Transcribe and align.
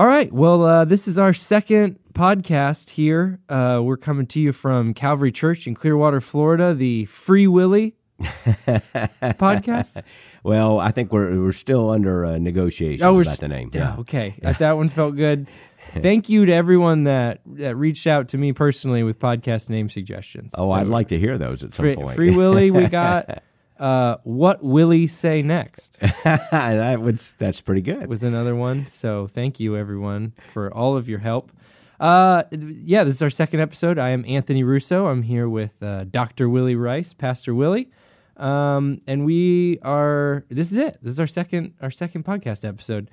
All 0.00 0.06
right. 0.06 0.32
Well, 0.32 0.64
uh, 0.64 0.86
this 0.86 1.06
is 1.06 1.18
our 1.18 1.34
second 1.34 1.98
podcast 2.14 2.88
here. 2.88 3.38
Uh, 3.50 3.82
we're 3.84 3.98
coming 3.98 4.26
to 4.28 4.40
you 4.40 4.50
from 4.50 4.94
Calvary 4.94 5.30
Church 5.30 5.66
in 5.66 5.74
Clearwater, 5.74 6.22
Florida, 6.22 6.72
the 6.72 7.04
Free 7.04 7.46
Willy 7.46 7.96
podcast. 8.18 10.02
Well, 10.42 10.80
I 10.80 10.90
think 10.90 11.12
we're 11.12 11.38
we're 11.38 11.52
still 11.52 11.90
under 11.90 12.24
uh, 12.24 12.38
negotiations 12.38 13.02
Oh, 13.02 13.12
we're 13.12 13.20
about 13.20 13.40
the 13.40 13.48
name. 13.48 13.72
Yeah. 13.74 13.96
Okay. 13.98 14.36
That 14.40 14.78
one 14.78 14.88
felt 14.88 15.16
good. 15.16 15.48
Thank 15.92 16.30
you 16.30 16.46
to 16.46 16.52
everyone 16.54 17.04
that, 17.04 17.42
that 17.44 17.76
reached 17.76 18.06
out 18.06 18.28
to 18.28 18.38
me 18.38 18.54
personally 18.54 19.02
with 19.02 19.18
podcast 19.18 19.68
name 19.68 19.90
suggestions. 19.90 20.54
Oh, 20.56 20.70
I'd 20.70 20.86
like 20.86 21.08
to 21.08 21.18
hear 21.18 21.36
those 21.36 21.62
at 21.62 21.74
some 21.74 21.84
Free, 21.84 21.96
point. 21.96 22.16
Free 22.16 22.34
Willy, 22.34 22.70
we 22.70 22.86
got 22.88 23.42
uh, 23.80 24.18
What 24.22 24.62
Willie 24.62 25.06
Say 25.08 25.42
Next 25.42 25.98
that 26.24 27.00
would 27.00 27.18
that's 27.38 27.60
pretty 27.60 27.80
good. 27.80 28.06
was 28.06 28.22
another 28.22 28.54
one. 28.54 28.86
So 28.86 29.26
thank 29.26 29.58
you, 29.58 29.76
everyone, 29.76 30.34
for 30.52 30.72
all 30.72 30.96
of 30.96 31.08
your 31.08 31.18
help. 31.18 31.50
Uh, 31.98 32.44
yeah, 32.52 33.04
this 33.04 33.16
is 33.16 33.22
our 33.22 33.30
second 33.30 33.60
episode. 33.60 33.98
I 33.98 34.10
am 34.10 34.24
Anthony 34.26 34.62
Russo. 34.62 35.06
I'm 35.06 35.22
here 35.22 35.48
with 35.48 35.82
uh, 35.82 36.04
Dr. 36.04 36.48
Willy 36.48 36.74
Rice, 36.74 37.12
Pastor 37.12 37.54
Willie. 37.54 37.90
Um, 38.36 39.00
and 39.06 39.24
we 39.26 39.78
are 39.82 40.44
this 40.48 40.72
is 40.72 40.78
it. 40.78 40.98
This 41.02 41.12
is 41.12 41.20
our 41.20 41.26
second 41.26 41.74
our 41.82 41.90
second 41.90 42.24
podcast 42.24 42.66
episode. 42.66 43.10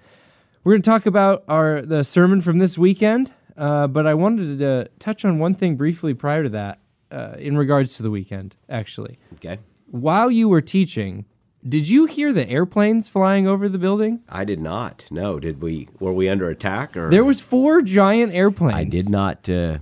We're 0.63 0.73
going 0.73 0.81
to 0.81 0.89
talk 0.89 1.05
about 1.05 1.43
our 1.47 1.81
the 1.81 2.03
sermon 2.03 2.39
from 2.41 2.59
this 2.59 2.77
weekend, 2.77 3.31
uh, 3.57 3.87
but 3.87 4.07
I 4.07 4.13
wanted 4.13 4.59
to 4.59 4.89
touch 4.99 5.25
on 5.25 5.39
one 5.39 5.53
thing 5.53 5.75
briefly 5.75 6.13
prior 6.13 6.43
to 6.43 6.49
that, 6.49 6.79
uh, 7.11 7.35
in 7.37 7.57
regards 7.57 7.97
to 7.97 8.03
the 8.03 8.11
weekend. 8.11 8.55
Actually, 8.69 9.19
okay. 9.35 9.59
While 9.87 10.29
you 10.29 10.49
were 10.49 10.61
teaching, 10.61 11.25
did 11.67 11.89
you 11.89 12.05
hear 12.05 12.31
the 12.31 12.47
airplanes 12.47 13.09
flying 13.09 13.47
over 13.47 13.67
the 13.67 13.77
building? 13.77 14.21
I 14.29 14.45
did 14.45 14.59
not. 14.59 15.05
No, 15.11 15.39
did 15.39 15.61
we? 15.61 15.89
Were 15.99 16.13
we 16.13 16.29
under 16.29 16.49
attack 16.49 16.95
or? 16.95 17.09
There 17.09 17.25
was 17.25 17.41
four 17.41 17.81
giant 17.81 18.33
airplanes. 18.33 18.75
I 18.75 18.83
did 18.85 19.09
not. 19.09 19.49
Uh, 19.49 19.79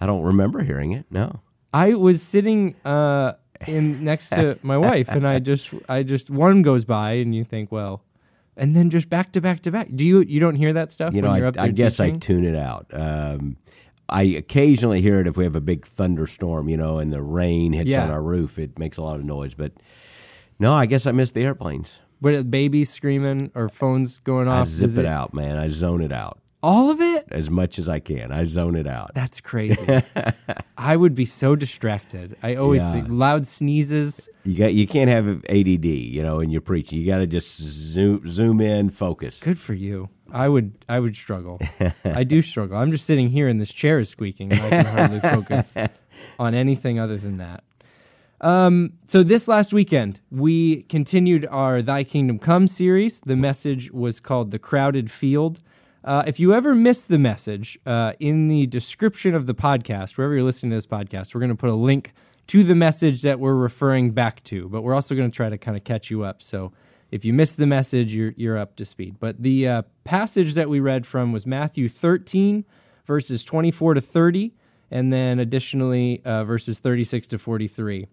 I 0.00 0.06
don't 0.06 0.22
remember 0.22 0.62
hearing 0.62 0.92
it. 0.92 1.06
No. 1.10 1.40
I 1.72 1.94
was 1.94 2.22
sitting 2.22 2.74
uh, 2.84 3.34
in 3.66 4.02
next 4.02 4.30
to 4.30 4.58
my 4.62 4.76
wife, 4.76 5.08
and 5.08 5.28
I 5.28 5.38
just, 5.38 5.72
I 5.88 6.02
just 6.02 6.30
one 6.30 6.62
goes 6.62 6.84
by, 6.84 7.12
and 7.12 7.34
you 7.34 7.44
think, 7.44 7.70
well, 7.70 8.02
and 8.56 8.74
then 8.74 8.90
just 8.90 9.08
back 9.08 9.32
to 9.32 9.40
back 9.40 9.60
to 9.62 9.70
back. 9.70 9.88
Do 9.94 10.04
you, 10.04 10.22
you 10.22 10.40
don't 10.40 10.56
hear 10.56 10.72
that 10.72 10.90
stuff 10.90 11.14
You 11.14 11.22
when 11.22 11.30
know, 11.30 11.36
you're 11.36 11.46
I, 11.46 11.48
up 11.48 11.54
there 11.54 11.64
I 11.64 11.68
guess 11.68 12.00
I 12.00 12.10
tune 12.10 12.44
it 12.44 12.56
out. 12.56 12.86
Um, 12.92 13.56
I 14.10 14.22
occasionally 14.22 15.00
hear 15.00 15.20
it 15.20 15.26
if 15.26 15.36
we 15.36 15.44
have 15.44 15.56
a 15.56 15.60
big 15.60 15.86
thunderstorm, 15.86 16.68
you 16.68 16.76
know, 16.76 16.98
and 16.98 17.12
the 17.12 17.22
rain 17.22 17.72
hits 17.72 17.88
Yeah. 17.88 18.04
on 18.04 18.10
our 18.10 18.22
roof. 18.22 18.58
It 18.58 18.78
makes 18.78 18.98
a 18.98 19.02
lot 19.02 19.18
of 19.18 19.24
noise. 19.24 19.54
But 19.54 19.72
no, 20.58 20.72
I 20.72 20.86
guess 20.86 21.06
I 21.06 21.12
missed 21.12 21.34
the 21.34 21.42
airplanes. 21.44 22.00
But 22.20 22.50
babies 22.50 22.90
screaming 22.90 23.50
or 23.54 23.68
phones 23.68 24.18
going 24.18 24.46
off. 24.48 24.66
I 24.66 24.70
zip 24.70 24.84
is 24.84 24.98
it 24.98 25.06
out, 25.06 25.32
man. 25.32 25.56
I 25.56 25.70
zone 25.70 26.02
it 26.02 26.12
out 26.12 26.38
All 26.62 26.90
of 26.90 27.00
it. 27.00 27.24
as 27.30 27.48
much 27.48 27.78
as 27.78 27.88
I 27.88 27.98
can. 27.98 28.30
I 28.30 28.44
zone 28.44 28.76
it 28.76 28.86
out. 28.86 29.12
That's 29.14 29.40
crazy. 29.40 29.80
I 30.76 30.96
would 30.96 31.14
be 31.14 31.24
so 31.24 31.56
distracted. 31.56 32.36
I 32.42 32.56
always 32.56 32.82
Yeah. 32.82 33.04
loud 33.08 33.46
sneezes. 33.46 34.28
You 34.44 34.58
got 34.58 34.74
you 34.74 34.86
can't 34.86 35.08
have 35.08 35.26
ADD, 35.48 35.86
you 35.86 36.22
know, 36.22 36.40
in 36.40 36.50
your 36.50 36.60
preaching. 36.60 36.98
You 37.00 37.06
got 37.06 37.18
to 37.18 37.26
just 37.26 37.56
zoom 37.58 38.28
zoom 38.28 38.60
in, 38.60 38.90
focus. 38.90 39.40
Good 39.40 39.58
for 39.58 39.72
you. 39.74 40.10
I 40.32 40.48
would 40.48 40.72
I 40.88 41.00
would 41.00 41.16
struggle. 41.16 41.60
I 42.04 42.24
do 42.24 42.42
struggle. 42.42 42.76
I'm 42.76 42.90
just 42.90 43.06
sitting 43.06 43.30
here 43.30 43.48
and 43.48 43.60
this 43.60 43.72
chair 43.72 43.98
is 43.98 44.08
squeaking 44.08 44.52
and 44.52 44.60
I 44.60 44.70
can 44.70 44.86
hardly 44.86 45.20
focus 45.46 45.74
on 46.38 46.54
anything 46.54 46.98
other 46.98 47.16
than 47.16 47.38
that. 47.38 47.64
Um, 48.40 48.94
so 49.04 49.22
this 49.22 49.46
last 49.48 49.72
weekend 49.72 50.20
we 50.30 50.82
continued 50.84 51.46
our 51.50 51.82
Thy 51.82 52.04
Kingdom 52.04 52.38
Come 52.38 52.66
series. 52.66 53.20
The 53.20 53.36
message 53.36 53.90
was 53.90 54.20
called 54.20 54.50
The 54.50 54.58
Crowded 54.58 55.10
Field. 55.10 55.62
Uh, 56.02 56.22
if 56.26 56.40
you 56.40 56.54
ever 56.54 56.74
missed 56.74 57.08
the 57.08 57.18
message, 57.18 57.78
uh, 57.84 58.14
in 58.18 58.48
the 58.48 58.66
description 58.66 59.34
of 59.34 59.46
the 59.46 59.54
podcast, 59.54 60.16
wherever 60.16 60.34
you're 60.34 60.42
listening 60.42 60.70
to 60.70 60.76
this 60.76 60.86
podcast, 60.86 61.34
we're 61.34 61.40
going 61.40 61.50
to 61.50 61.56
put 61.56 61.68
a 61.68 61.74
link 61.74 62.14
to 62.46 62.64
the 62.64 62.74
message 62.74 63.20
that 63.22 63.38
we're 63.38 63.54
referring 63.54 64.12
back 64.12 64.42
to. 64.44 64.68
But 64.70 64.80
we're 64.82 64.94
also 64.94 65.14
going 65.14 65.30
to 65.30 65.34
try 65.34 65.50
to 65.50 65.58
kind 65.58 65.76
of 65.76 65.84
catch 65.84 66.10
you 66.10 66.22
up. 66.22 66.42
So 66.42 66.72
if 67.10 67.24
you 67.24 67.32
missed 67.32 67.56
the 67.56 67.66
message, 67.66 68.14
you're 68.14 68.32
you're 68.36 68.58
up 68.58 68.76
to 68.76 68.84
speed. 68.84 69.16
But 69.18 69.42
the 69.42 69.66
uh, 69.66 69.82
passage 70.04 70.54
that 70.54 70.68
we 70.68 70.80
read 70.80 71.06
from 71.06 71.32
was 71.32 71.46
Matthew 71.46 71.88
13, 71.88 72.64
verses 73.06 73.44
24 73.44 73.94
to 73.94 74.00
30, 74.00 74.54
and 74.90 75.12
then 75.12 75.38
additionally 75.38 76.22
uh, 76.24 76.44
verses 76.44 76.78
36 76.78 77.26
to 77.28 77.38
43. 77.38 78.06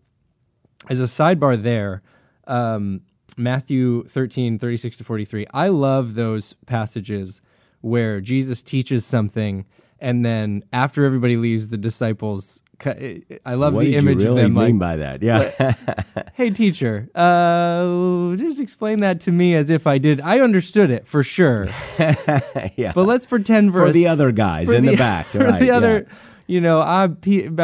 As 0.89 0.99
a 0.99 1.03
sidebar, 1.03 1.61
there, 1.61 2.01
um, 2.45 3.01
Matthew 3.35 4.03
13, 4.05 4.57
36 4.57 4.97
to 4.97 5.03
43. 5.03 5.45
I 5.53 5.67
love 5.67 6.15
those 6.15 6.53
passages 6.65 7.41
where 7.81 8.19
Jesus 8.19 8.63
teaches 8.63 9.05
something, 9.05 9.65
and 9.99 10.25
then 10.25 10.63
after 10.73 11.05
everybody 11.05 11.37
leaves, 11.37 11.69
the 11.69 11.77
disciples. 11.77 12.61
Cu- 12.79 13.21
I 13.45 13.53
love 13.55 13.73
what 13.73 13.85
the 13.85 13.95
image 13.95 14.17
really 14.23 14.29
of 14.29 14.35
them 14.35 14.53
mean 14.53 14.77
like, 14.77 14.79
by 14.79 14.95
that? 14.97 15.21
Yeah. 15.21 15.73
hey 16.33 16.49
teacher 16.51 17.09
uh 17.15 18.35
just 18.35 18.59
explain 18.59 18.99
that 19.01 19.19
to 19.21 19.31
me 19.31 19.55
as 19.55 19.69
if 19.69 19.87
i 19.87 19.97
did 19.97 20.21
i 20.21 20.39
understood 20.39 20.89
it 20.89 21.07
for 21.07 21.23
sure 21.23 21.67
yeah. 22.75 22.91
but 22.93 23.05
let's 23.05 23.25
pretend 23.25 23.71
for, 23.71 23.79
For 23.79 23.85
a 23.87 23.91
the 23.91 24.07
other 24.07 24.31
guys 24.31 24.71
in 24.71 24.85
the 24.85 24.95
back, 25.07 25.25
for 25.27 25.39
right, 25.39 25.59
the 25.59 25.67
yeah. 25.67 25.77
other 25.77 26.07
you 26.45 26.61
know 26.61 26.79
i 26.81 27.07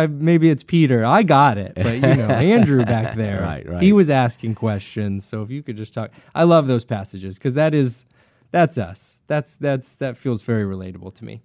maybe 0.08 0.50
it's 0.50 0.64
peter 0.64 1.06
i 1.06 1.24
got 1.24 1.58
it 1.58 1.74
but 1.76 1.96
you 1.96 2.02
know 2.02 2.28
andrew 2.56 2.84
back 2.84 3.16
there 3.16 3.42
Right, 3.42 3.68
right. 3.70 3.82
he 3.82 3.94
was 3.94 4.10
asking 4.10 4.56
questions 4.56 5.24
so 5.26 5.42
if 5.42 5.50
you 5.52 5.64
could 5.64 5.78
just 5.78 5.94
talk 5.94 6.12
i 6.36 6.44
love 6.44 6.68
those 6.68 6.84
passages 6.86 7.38
because 7.38 7.54
that 7.54 7.74
is 7.74 8.06
that's 8.52 8.78
us 8.78 9.20
that's 9.28 9.56
that's 9.56 9.96
that 9.96 10.18
feels 10.18 10.44
very 10.44 10.64
relatable 10.66 11.14
to 11.16 11.24
me 11.26 11.42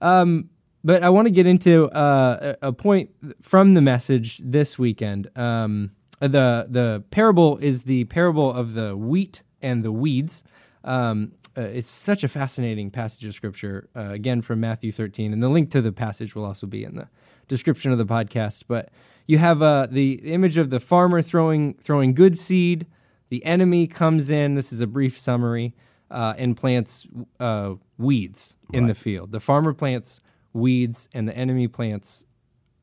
um, 0.00 0.50
but 0.86 1.02
I 1.02 1.10
want 1.10 1.26
to 1.26 1.32
get 1.32 1.48
into 1.48 1.90
uh, 1.90 2.54
a 2.62 2.72
point 2.72 3.10
from 3.42 3.74
the 3.74 3.82
message 3.82 4.38
this 4.38 4.78
weekend. 4.78 5.28
Um, 5.36 5.90
the 6.20 6.66
the 6.70 7.02
parable 7.10 7.58
is 7.58 7.82
the 7.82 8.04
parable 8.04 8.52
of 8.52 8.74
the 8.74 8.96
wheat 8.96 9.42
and 9.60 9.82
the 9.82 9.90
weeds. 9.90 10.44
Um, 10.84 11.32
uh, 11.58 11.62
it's 11.62 11.90
such 11.90 12.22
a 12.22 12.28
fascinating 12.28 12.92
passage 12.92 13.24
of 13.24 13.34
scripture. 13.34 13.88
Uh, 13.96 14.10
again 14.12 14.42
from 14.42 14.60
Matthew 14.60 14.92
13, 14.92 15.32
and 15.32 15.42
the 15.42 15.48
link 15.48 15.72
to 15.72 15.82
the 15.82 15.90
passage 15.90 16.36
will 16.36 16.44
also 16.44 16.68
be 16.68 16.84
in 16.84 16.94
the 16.94 17.08
description 17.48 17.90
of 17.90 17.98
the 17.98 18.06
podcast. 18.06 18.62
But 18.68 18.90
you 19.26 19.38
have 19.38 19.60
uh, 19.62 19.88
the 19.90 20.20
image 20.22 20.56
of 20.56 20.70
the 20.70 20.78
farmer 20.78 21.20
throwing 21.20 21.74
throwing 21.74 22.14
good 22.14 22.38
seed. 22.38 22.86
The 23.28 23.44
enemy 23.44 23.88
comes 23.88 24.30
in. 24.30 24.54
This 24.54 24.72
is 24.72 24.80
a 24.80 24.86
brief 24.86 25.18
summary 25.18 25.74
uh, 26.12 26.34
and 26.38 26.56
plants 26.56 27.08
uh, 27.40 27.74
weeds 27.98 28.54
in 28.72 28.86
the 28.86 28.94
field. 28.94 29.32
The 29.32 29.40
farmer 29.40 29.74
plants 29.74 30.20
weeds, 30.56 31.08
and 31.14 31.28
the 31.28 31.36
enemy 31.36 31.68
plants 31.68 32.24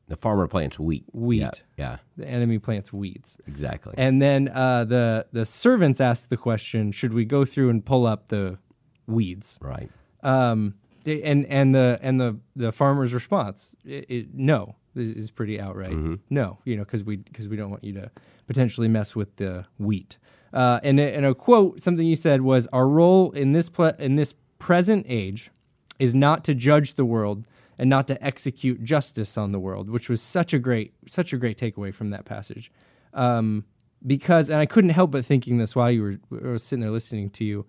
the 0.06 0.16
farmer 0.16 0.46
plants 0.46 0.78
wheat. 0.78 1.04
Wheat. 1.14 1.40
Yeah. 1.40 1.50
yeah 1.78 1.96
the 2.16 2.28
enemy 2.28 2.58
plants 2.58 2.92
weeds. 2.92 3.36
exactly. 3.46 3.94
And 3.96 4.20
then 4.20 4.48
uh, 4.48 4.84
the 4.84 5.26
the 5.32 5.46
servants 5.46 6.00
ask 6.00 6.28
the 6.28 6.36
question: 6.36 6.92
Should 6.92 7.12
we 7.14 7.24
go 7.24 7.44
through 7.44 7.70
and 7.70 7.84
pull 7.84 8.06
up 8.06 8.28
the 8.28 8.58
weeds? 9.06 9.58
right. 9.62 9.90
Um, 10.22 10.74
and 11.06 11.44
and 11.46 11.74
the 11.74 11.98
and 12.02 12.18
the 12.20 12.38
the 12.56 12.72
farmer's 12.72 13.12
response: 13.14 13.74
it, 13.84 14.06
it, 14.08 14.34
No, 14.34 14.76
this 14.94 15.16
is 15.16 15.30
pretty 15.30 15.60
outright. 15.60 15.96
No, 16.30 16.58
you 16.64 16.76
know, 16.76 16.84
because 16.84 17.02
we 17.04 17.16
because 17.16 17.48
we 17.48 17.56
don't 17.56 17.70
want 17.70 17.84
you 17.84 17.92
to 17.94 18.10
potentially 18.46 18.88
mess 18.88 19.14
with 19.16 19.36
the 19.36 19.64
wheat. 19.78 20.18
Uh, 20.52 20.78
and 20.84 21.00
a- 21.00 21.16
and 21.16 21.26
a 21.26 21.34
quote, 21.34 21.80
something 21.80 22.06
you 22.06 22.16
said 22.16 22.40
was: 22.42 22.66
Our 22.72 22.86
role 22.88 23.30
in 23.32 23.52
this 23.52 23.68
ple- 23.68 23.96
in 23.98 24.16
this 24.16 24.34
present 24.58 25.04
age 25.08 25.50
is 25.98 26.14
not 26.14 26.44
to 26.44 26.54
judge 26.54 26.94
the 26.94 27.04
world 27.04 27.46
and 27.78 27.90
not 27.90 28.06
to 28.08 28.24
execute 28.24 28.82
justice 28.84 29.36
on 29.36 29.52
the 29.52 29.58
world, 29.58 29.90
which 29.90 30.08
was 30.08 30.22
such 30.22 30.52
a 30.52 30.58
great 30.58 30.94
such 31.06 31.32
a 31.32 31.36
great 31.36 31.58
takeaway 31.58 31.92
from 31.92 32.10
that 32.10 32.24
passage. 32.24 32.70
Um, 33.12 33.64
because 34.06 34.50
and 34.50 34.58
I 34.58 34.66
couldn't 34.66 34.90
help 34.90 35.10
but 35.12 35.24
thinking 35.24 35.58
this 35.58 35.74
while 35.74 35.90
you 35.90 36.18
were, 36.30 36.38
were 36.38 36.58
sitting 36.58 36.80
there 36.80 36.90
listening 36.90 37.30
to 37.30 37.44
you 37.44 37.66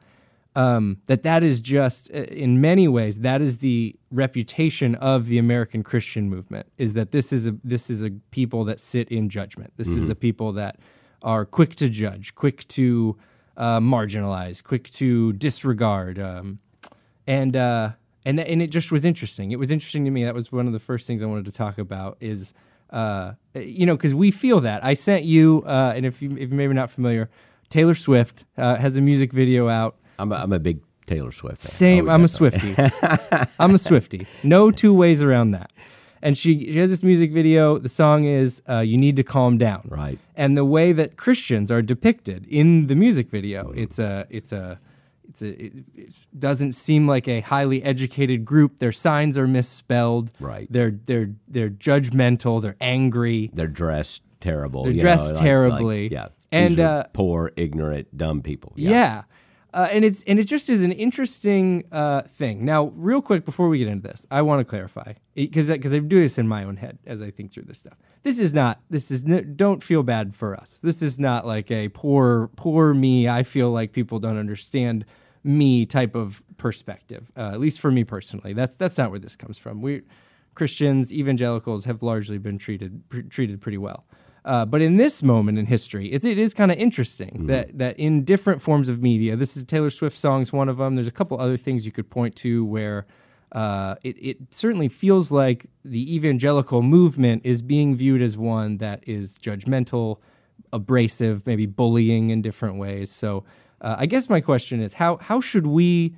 um, 0.56 0.98
that 1.08 1.24
that 1.24 1.44
is 1.44 1.62
just 1.62 2.10
uh, 2.12 2.24
in 2.24 2.62
many 2.62 2.88
ways 2.88 3.20
that 3.20 3.42
is 3.42 3.58
the 3.58 3.96
reputation 4.10 4.96
of 4.96 5.28
the 5.28 5.38
American 5.38 5.84
Christian 5.84 6.30
movement 6.30 6.68
is 6.78 6.94
that 6.94 7.12
this 7.12 7.34
is 7.34 7.46
a 7.46 7.56
this 7.64 7.90
is 7.90 8.02
a 8.02 8.12
people 8.32 8.64
that 8.66 8.80
sit 8.80 9.10
in 9.10 9.30
judgment. 9.30 9.74
This 9.76 9.90
is 9.90 10.10
a 10.10 10.16
people 10.16 10.54
that 10.54 10.80
are 11.22 11.46
quick 11.46 11.76
to 11.76 11.90
judge, 11.90 12.36
quick 12.36 12.68
to 12.70 13.18
uh, 13.58 13.80
marginalize, 13.80 14.64
quick 14.64 14.90
to 14.92 15.34
disregard, 15.34 16.20
um, 16.20 16.60
and 17.28 17.56
uh, 17.56 17.92
and 18.26 18.40
and 18.40 18.62
it 18.62 18.72
just 18.72 18.92
was 18.92 19.06
interesting. 19.06 19.52
It 19.52 19.60
was 19.60 19.72
interesting 19.72 20.04
to 20.06 20.12
me. 20.12 20.26
That 20.26 20.34
was 20.34 20.52
one 20.52 20.68
of 20.68 20.74
the 20.74 20.80
first 20.80 21.08
things 21.08 21.22
I 21.22 21.28
wanted 21.28 21.46
to 21.46 21.52
talk 21.52 21.78
about. 21.78 22.18
Is 22.20 22.54
uh, 22.90 23.34
you 23.54 23.86
know 23.86 23.96
because 23.96 24.16
we 24.16 24.32
feel 24.32 24.60
that. 24.62 24.84
I 24.84 24.96
sent 24.96 25.24
you, 25.24 25.64
uh, 25.66 25.94
and 25.96 26.06
if 26.06 26.22
you 26.22 26.32
if 26.32 26.50
you're 26.50 26.58
maybe 26.58 26.74
not 26.74 26.90
familiar, 26.90 27.30
Taylor 27.70 27.96
Swift 27.96 28.44
uh, 28.58 28.76
has 28.76 28.98
a 28.98 29.02
music 29.02 29.32
video 29.32 29.70
out. 29.70 29.96
I'm 30.18 30.32
a, 30.32 30.36
I'm 30.36 30.54
a 30.54 30.60
big 30.60 30.80
Taylor 31.06 31.32
Swift 31.32 31.58
fan. 31.58 31.70
Same. 31.70 32.10
Oh, 32.10 32.14
I'm 32.14 32.24
a. 32.24 32.28
Swifty. 32.28 32.76
I'm 33.60 33.76
a 33.76 33.78
Swifty. 33.78 34.28
No 34.44 34.72
two 34.72 34.94
ways 34.94 35.22
around 35.22 35.52
that. 35.52 35.72
And 36.22 36.36
she, 36.36 36.72
she 36.72 36.80
has 36.80 36.90
this 36.90 37.04
music 37.04 37.32
video. 37.32 37.78
The 37.78 37.90
song 37.90 38.24
is 38.24 38.62
uh, 38.68 38.80
"You 38.80 38.98
Need 38.98 39.16
to 39.18 39.24
Calm 39.24 39.60
Down." 39.60 39.88
Right. 39.92 40.18
And 40.36 40.58
the 40.58 40.66
way 40.66 40.92
that 40.94 41.18
Christians 41.18 41.70
are 41.70 41.84
depicted 41.84 42.48
in 42.48 42.88
the 42.88 42.96
music 42.96 43.30
video, 43.30 43.72
it's 43.72 44.00
a 44.00 44.26
it's 44.32 44.52
a 44.52 44.80
a, 45.42 45.66
it, 45.66 45.74
it 45.96 46.14
doesn't 46.38 46.74
seem 46.74 47.08
like 47.08 47.28
a 47.28 47.42
highly 47.42 47.84
educated 47.84 48.46
group. 48.46 48.80
Their 48.80 48.92
signs 48.92 49.38
are 49.38 49.48
misspelled. 49.48 50.32
Right. 50.40 50.68
They're 50.70 50.92
they're 51.06 51.34
they're 51.48 51.70
judgmental. 51.70 52.62
They're 52.62 52.78
angry. 52.80 53.52
They're 53.54 53.68
dressed 53.68 54.22
terrible. 54.40 54.84
They're 54.84 54.94
you 54.94 55.00
dressed 55.00 55.28
know, 55.28 55.34
like- 55.34 55.44
terribly. 55.44 56.04
like, 56.04 56.12
yeah. 56.12 56.28
And, 56.52 56.80
uh, 56.80 57.04
poor, 57.12 57.52
ignorant, 57.58 58.16
dumb 58.16 58.42
people. 58.42 58.72
Yeah. 58.78 59.24
Uh, 59.74 59.90
and 59.92 60.06
it's 60.06 60.24
and 60.24 60.40
it 60.40 60.46
just 60.46 60.70
is 60.70 60.84
an 60.84 60.94
interesting 60.94 61.84
uh, 61.92 62.22
thing. 62.22 62.64
Now, 62.64 62.94
real 62.96 63.22
quick 63.22 63.44
before 63.44 63.68
we 63.68 63.78
get 63.78 63.90
into 63.90 64.08
this, 64.08 64.26
I 64.32 64.42
want 64.42 64.62
to 64.62 64.64
clarify 64.64 65.14
because 65.34 65.68
because 65.68 65.94
I 65.94 66.00
do 66.00 66.22
this 66.22 66.38
in 66.38 66.48
my 66.48 66.64
own 66.64 66.78
head 66.78 66.98
as 67.06 67.22
I 67.22 67.30
think 67.30 67.52
through 67.52 67.64
this 67.64 67.80
stuff. 67.80 67.98
This 68.24 68.40
is 68.40 68.54
not. 68.54 68.80
This 68.90 69.12
is 69.12 69.26
n- 69.26 69.56
don't 69.58 69.84
feel 69.84 70.02
bad 70.02 70.34
for 70.34 70.56
us. 70.56 70.80
This 70.82 71.02
is 71.02 71.20
not 71.20 71.46
like 71.46 71.70
a 71.72 71.90
poor 71.90 72.50
poor 72.56 72.94
me. 72.94 73.28
I 73.28 73.44
feel 73.44 73.70
like 73.70 73.92
people 73.92 74.18
don't 74.20 74.38
understand 74.38 75.04
me 75.46 75.86
type 75.86 76.16
of 76.16 76.42
perspective. 76.58 77.32
Uh, 77.38 77.52
at 77.54 77.60
least 77.60 77.80
for 77.80 77.92
me 77.92 78.04
personally, 78.04 78.54
that's 78.54 78.76
that's 78.76 78.98
not 78.98 79.12
where 79.12 79.20
this 79.20 79.36
comes 79.36 79.58
from. 79.58 79.82
We 79.82 80.02
Christians, 80.56 81.12
evangelicals 81.12 81.86
have 81.86 82.02
largely 82.02 82.38
been 82.38 82.58
treated 82.58 83.08
pr- 83.10 83.22
treated 83.22 83.62
pretty 83.62 83.78
well. 83.78 84.06
Uh, 84.44 84.64
but 84.64 84.80
in 84.82 84.98
this 84.98 85.24
moment 85.24 85.58
in 85.58 85.66
history, 85.66 86.12
it, 86.12 86.24
it 86.24 86.38
is 86.38 86.54
kind 86.54 86.72
of 86.72 86.78
interesting 86.78 87.48
that 87.48 87.78
that 87.78 87.98
in 88.00 88.24
different 88.24 88.62
forms 88.62 88.90
of 88.90 89.02
media, 89.02 89.36
this 89.36 89.58
is 89.58 89.64
Taylor 89.64 89.90
Swift 89.90 90.18
songs, 90.18 90.54
one 90.54 90.70
of 90.70 90.78
them. 90.78 90.96
There's 90.96 91.08
a 91.08 91.12
couple 91.12 91.40
other 91.40 91.58
things 91.58 91.86
you 91.86 91.92
could 91.92 92.10
point 92.10 92.36
to 92.38 92.64
where 92.66 93.06
uh, 93.52 93.96
it, 94.04 94.16
it 94.18 94.38
certainly 94.54 94.88
feels 94.88 95.32
like 95.32 95.66
the 95.84 96.14
evangelical 96.16 96.82
movement 96.82 97.42
is 97.46 97.62
being 97.62 97.96
viewed 97.96 98.22
as 98.22 98.38
one 98.38 98.78
that 98.78 99.04
is 99.08 99.40
judgmental, 99.40 100.18
abrasive, 100.74 101.48
maybe 101.48 101.66
bullying 101.66 102.30
in 102.30 102.42
different 102.42 102.78
ways. 102.78 103.10
So 103.10 103.46
uh, 103.82 103.96
I 104.00 104.06
guess 104.06 104.30
my 104.30 104.42
question 104.42 104.82
is 104.82 104.94
how 104.94 105.18
how 105.18 105.42
should 105.42 105.68
we 105.68 106.16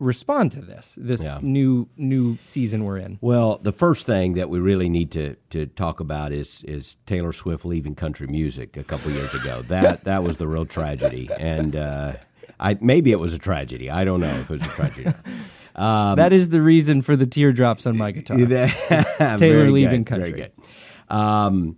respond 0.00 0.52
to 0.52 0.60
this 0.60 0.94
this 0.96 1.22
Yeah. 1.22 1.40
new 1.42 1.88
new 1.96 2.38
season 2.42 2.84
we're 2.84 2.98
in? 2.98 3.18
Well, 3.20 3.58
the 3.62 3.72
first 3.72 4.06
thing 4.06 4.34
that 4.34 4.48
we 4.48 4.60
really 4.60 4.88
need 4.88 5.10
to, 5.12 5.34
to 5.50 5.66
talk 5.66 6.00
about 6.00 6.32
is 6.32 6.62
is 6.66 6.96
Taylor 7.06 7.32
Swift 7.32 7.64
leaving 7.64 7.94
country 7.94 8.26
music 8.26 8.76
a 8.76 8.84
couple 8.84 9.10
years 9.10 9.34
ago. 9.34 9.62
That 9.68 10.04
that 10.04 10.22
was 10.22 10.36
the 10.36 10.46
real 10.46 10.66
tragedy, 10.66 11.28
and 11.38 11.74
uh, 11.74 12.12
I 12.60 12.78
maybe 12.80 13.10
it 13.12 13.18
was 13.20 13.32
a 13.34 13.38
tragedy. 13.38 13.90
I 13.90 14.04
don't 14.04 14.20
know 14.20 14.28
if 14.28 14.50
it 14.50 14.50
was 14.50 14.62
a 14.62 14.68
tragedy. 14.68 15.10
Um, 15.74 16.16
that 16.22 16.32
is 16.32 16.48
the 16.50 16.62
reason 16.62 17.02
for 17.02 17.16
the 17.16 17.26
teardrops 17.26 17.86
on 17.86 17.96
my 17.96 18.10
guitar. 18.12 18.36
Taylor 18.46 19.36
Taylor 19.36 19.70
leaving 19.70 20.04
country. 20.04 20.32
Good. 20.32 20.52
Um, 21.08 21.76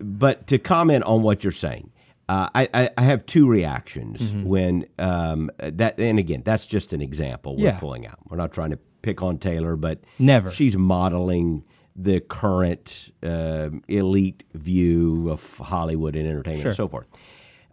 but 0.00 0.46
to 0.48 0.58
comment 0.58 1.04
on 1.04 1.22
what 1.22 1.44
you're 1.44 1.52
saying, 1.52 1.90
uh, 2.28 2.48
I, 2.54 2.68
I, 2.72 2.90
I 2.96 3.02
have 3.02 3.26
two 3.26 3.48
reactions 3.48 4.20
Mm-hmm. 4.22 4.44
when 4.44 4.86
um, 4.98 5.50
that. 5.58 5.98
And 5.98 6.18
again, 6.18 6.42
that's 6.44 6.66
just 6.66 6.92
an 6.92 7.00
example 7.02 7.56
we're 7.56 7.64
Yeah. 7.66 7.78
pulling 7.80 8.06
out. 8.06 8.18
We're 8.28 8.36
not 8.36 8.52
trying 8.52 8.70
to 8.70 8.78
pick 9.02 9.22
on 9.22 9.38
Taylor, 9.38 9.76
but 9.76 10.00
Never. 10.18 10.50
she's 10.50 10.76
modeling 10.76 11.64
the 11.94 12.20
current 12.20 13.10
um 13.22 13.82
elite 13.88 14.44
view 14.54 15.28
of 15.30 15.58
Hollywood 15.58 16.16
and 16.16 16.26
entertainment 16.26 16.62
Sure. 16.62 16.70
and 16.70 16.76
so 16.76 16.88
forth. 16.88 17.06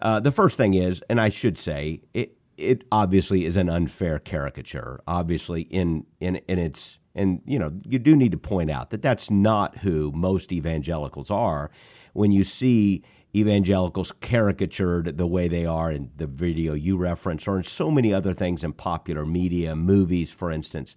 Uh, 0.02 0.20
the 0.20 0.32
first 0.32 0.58
thing 0.58 0.74
is, 0.74 1.04
and 1.10 1.20
I 1.22 1.30
should 1.30 1.58
say, 1.58 2.02
it 2.14 2.36
it 2.58 2.84
obviously 2.92 3.46
is 3.46 3.56
an 3.56 3.70
unfair 3.70 4.20
caricature. 4.20 5.00
Obviously, 5.08 5.62
in 5.64 6.06
in 6.20 6.38
in 6.48 6.60
its 6.60 7.00
and 7.16 7.42
you 7.46 7.60
know 7.60 7.72
you 7.88 8.00
do 8.00 8.16
need 8.16 8.32
to 8.32 8.38
point 8.38 8.70
out 8.72 8.90
that 8.90 9.02
that's 9.02 9.30
not 9.32 9.78
who 9.80 10.12
most 10.14 10.52
evangelicals 10.52 11.30
are. 11.32 11.70
When 12.14 12.32
you 12.32 12.44
see 12.44 13.04
evangelicals 13.36 14.12
caricatured 14.12 15.18
the 15.18 15.28
way 15.28 15.48
they 15.48 15.66
are 15.66 15.92
in 15.92 16.12
the 16.18 16.28
video 16.28 16.74
you 16.74 16.98
reference, 16.98 17.48
or 17.48 17.58
in 17.58 17.64
so 17.64 17.92
many 17.92 18.14
other 18.14 18.34
things 18.34 18.64
in 18.64 18.74
popular 18.74 19.26
media, 19.26 19.76
movies, 19.76 20.32
for 20.32 20.52
instance. 20.52 20.96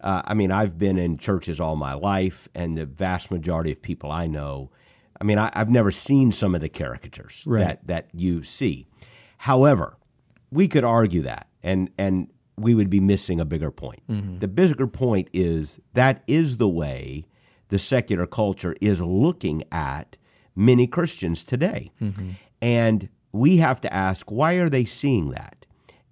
Uh, 0.00 0.20
I 0.26 0.34
mean, 0.34 0.50
I've 0.50 0.78
been 0.78 0.98
in 0.98 1.16
churches 1.16 1.60
all 1.60 1.76
my 1.76 1.94
life, 1.94 2.48
and 2.54 2.76
the 2.76 2.84
vast 2.84 3.30
majority 3.30 3.72
of 3.72 3.80
people 3.80 4.10
I 4.10 4.26
know, 4.26 4.70
I 5.18 5.24
mean, 5.24 5.38
I, 5.38 5.50
I've 5.54 5.70
never 5.70 5.90
seen 5.90 6.32
some 6.32 6.54
of 6.54 6.60
the 6.60 6.68
caricatures 6.68 7.42
Right. 7.46 7.60
that, 7.66 7.86
that 7.86 8.08
you 8.12 8.42
see. 8.42 8.86
However, 9.38 9.96
we 10.50 10.68
could 10.68 10.84
argue 10.84 11.22
that, 11.22 11.48
and, 11.62 11.90
and 11.96 12.28
we 12.58 12.74
would 12.74 12.90
be 12.90 13.00
missing 13.00 13.40
a 13.40 13.44
bigger 13.46 13.70
point. 13.70 14.02
The 14.38 14.48
bigger 14.48 14.86
point 14.86 15.28
is 15.32 15.80
that 15.94 16.22
is 16.26 16.58
the 16.58 16.68
way 16.68 17.24
the 17.68 17.78
secular 17.78 18.26
culture 18.26 18.76
is 18.82 19.00
looking 19.00 19.64
at 19.72 20.18
many 20.54 20.86
Christians 20.86 21.44
today. 21.44 21.90
And 22.62 23.08
we 23.32 23.56
have 23.58 23.80
to 23.82 23.92
ask, 23.92 24.30
why 24.30 24.54
are 24.54 24.68
they 24.68 24.84
seeing 24.84 25.30
that? 25.30 25.66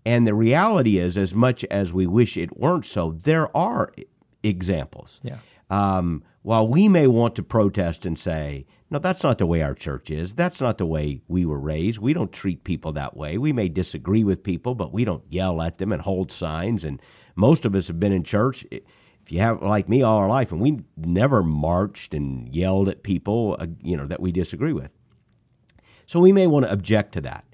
And 0.04 0.26
the 0.26 0.34
reality 0.34 0.98
is, 0.98 1.16
as 1.16 1.34
much 1.34 1.64
as 1.70 1.92
we 1.92 2.06
wish 2.06 2.36
it 2.36 2.58
weren't 2.58 2.84
so, 2.84 3.12
there 3.12 3.56
are 3.56 3.92
examples. 4.42 5.20
Yeah. 5.22 5.38
Um, 5.70 6.24
while 6.42 6.66
we 6.66 6.88
may 6.88 7.06
want 7.06 7.36
to 7.36 7.42
protest 7.42 8.04
and 8.04 8.18
say, 8.18 8.66
no, 8.90 8.98
that's 8.98 9.22
not 9.22 9.38
the 9.38 9.46
way 9.46 9.62
our 9.62 9.74
church 9.74 10.10
is. 10.10 10.34
That's 10.34 10.60
not 10.60 10.76
the 10.76 10.86
way 10.86 11.22
we 11.28 11.46
were 11.46 11.58
raised. 11.58 11.98
We 12.00 12.12
don't 12.12 12.32
treat 12.32 12.64
people 12.64 12.92
that 12.92 13.16
way. 13.16 13.38
We 13.38 13.52
may 13.52 13.68
disagree 13.68 14.24
with 14.24 14.42
people, 14.42 14.74
but 14.74 14.92
we 14.92 15.04
don't 15.04 15.22
yell 15.30 15.62
at 15.62 15.78
them 15.78 15.92
and 15.92 16.02
hold 16.02 16.32
signs. 16.32 16.84
And 16.84 17.00
most 17.36 17.64
of 17.64 17.74
us 17.76 17.86
have 17.86 18.00
been 18.00 18.12
in 18.12 18.24
church, 18.24 18.66
if 19.24 19.32
you 19.32 19.40
have 19.40 19.62
like 19.62 19.88
me 19.88 20.02
all 20.02 20.18
our 20.18 20.28
life, 20.28 20.52
and 20.52 20.60
we 20.60 20.80
never 20.96 21.42
marched 21.42 22.14
and 22.14 22.54
yelled 22.54 22.88
at 22.88 23.02
people, 23.02 23.56
uh, 23.58 23.66
you 23.82 23.96
know, 23.96 24.06
that 24.06 24.20
we 24.20 24.32
disagree 24.32 24.72
with. 24.72 24.92
So 26.06 26.20
we 26.20 26.32
may 26.32 26.46
want 26.46 26.66
to 26.66 26.72
object 26.72 27.12
to 27.14 27.20
that. 27.22 27.44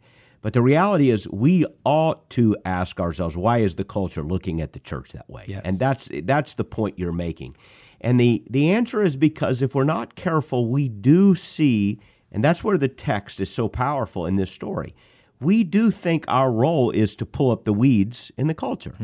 But 0.40 0.52
the 0.52 0.62
reality 0.62 1.10
is, 1.10 1.28
we 1.28 1.66
ought 1.84 2.30
to 2.30 2.56
ask 2.64 3.00
ourselves, 3.00 3.36
why 3.36 3.58
is 3.58 3.74
the 3.74 3.84
culture 3.84 4.22
looking 4.22 4.60
at 4.60 4.72
the 4.72 4.78
church 4.78 5.12
that 5.12 5.28
way? 5.28 5.44
Yes. 5.48 5.62
And 5.64 5.78
that's 5.78 6.08
that's 6.24 6.54
the 6.54 6.64
point 6.64 6.98
you're 6.98 7.12
making. 7.12 7.56
And 8.00 8.20
the 8.20 8.44
the 8.48 8.70
answer 8.70 9.02
is 9.02 9.16
because 9.16 9.62
if 9.62 9.74
we're 9.74 9.84
not 9.84 10.14
careful, 10.14 10.68
we 10.68 10.88
do 10.88 11.34
see, 11.34 11.98
and 12.30 12.42
that's 12.42 12.62
where 12.62 12.78
the 12.78 12.88
text 12.88 13.40
is 13.40 13.52
so 13.52 13.68
powerful 13.68 14.26
in 14.26 14.36
this 14.36 14.50
story. 14.50 14.94
We 15.40 15.64
do 15.64 15.90
think 15.90 16.24
our 16.28 16.50
role 16.50 16.90
is 16.90 17.14
to 17.16 17.26
pull 17.26 17.50
up 17.50 17.64
the 17.64 17.72
weeds 17.72 18.32
in 18.36 18.46
the 18.46 18.54
culture. 18.54 18.94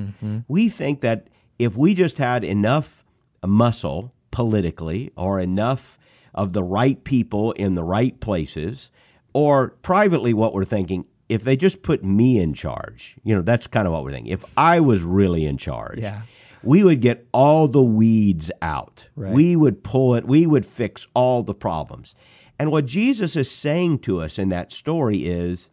We 0.48 0.68
think 0.68 1.00
that 1.00 1.28
if 1.58 1.76
we 1.76 1.94
just 1.94 2.18
had 2.18 2.44
enough 2.44 3.04
muscle 3.46 4.12
politically 4.30 5.12
or 5.16 5.38
enough 5.40 5.98
of 6.34 6.52
the 6.52 6.62
right 6.62 7.02
people 7.04 7.52
in 7.52 7.74
the 7.74 7.84
right 7.84 8.18
places, 8.20 8.90
or 9.32 9.70
privately, 9.82 10.34
what 10.34 10.52
we're 10.54 10.64
thinking, 10.64 11.04
if 11.28 11.42
they 11.44 11.56
just 11.56 11.82
put 11.82 12.04
me 12.04 12.38
in 12.38 12.52
charge, 12.54 13.16
you 13.24 13.34
know, 13.34 13.42
that's 13.42 13.66
kind 13.66 13.86
of 13.86 13.92
what 13.92 14.02
we're 14.04 14.10
thinking. 14.12 14.32
If 14.32 14.44
I 14.56 14.80
was 14.80 15.02
really 15.02 15.44
in 15.46 15.56
charge, 15.58 15.98
Yeah. 16.00 16.22
we 16.62 16.82
would 16.82 17.00
get 17.00 17.26
all 17.32 17.68
the 17.68 17.82
weeds 17.82 18.50
out. 18.60 19.08
Right. 19.16 19.32
We 19.32 19.54
would 19.56 19.84
pull 19.84 20.14
it, 20.16 20.26
we 20.26 20.46
would 20.46 20.66
fix 20.66 21.06
all 21.14 21.42
the 21.42 21.54
problems. 21.54 22.14
And 22.58 22.70
what 22.70 22.86
Jesus 22.86 23.36
is 23.36 23.50
saying 23.50 24.00
to 24.00 24.20
us 24.20 24.38
in 24.38 24.48
that 24.50 24.72
story 24.72 25.24
is 25.26 25.70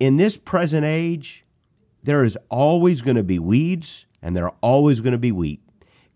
in 0.00 0.16
this 0.16 0.36
present 0.36 0.84
age, 0.84 1.44
there 2.02 2.24
is 2.24 2.36
always 2.50 3.00
going 3.00 3.16
to 3.16 3.22
be 3.22 3.38
weeds 3.38 4.06
and 4.24 4.34
there 4.34 4.46
are 4.46 4.54
always 4.60 5.00
going 5.00 5.12
to 5.12 5.18
be 5.18 5.30
wheat. 5.30 5.60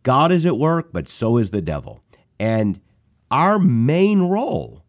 God 0.02 0.32
is 0.32 0.44
at 0.46 0.56
work, 0.58 0.88
but 0.92 1.08
so 1.08 1.36
is 1.36 1.50
the 1.50 1.62
devil. 1.62 2.00
And 2.40 2.80
our 3.30 3.58
main 3.58 4.22
role, 4.22 4.82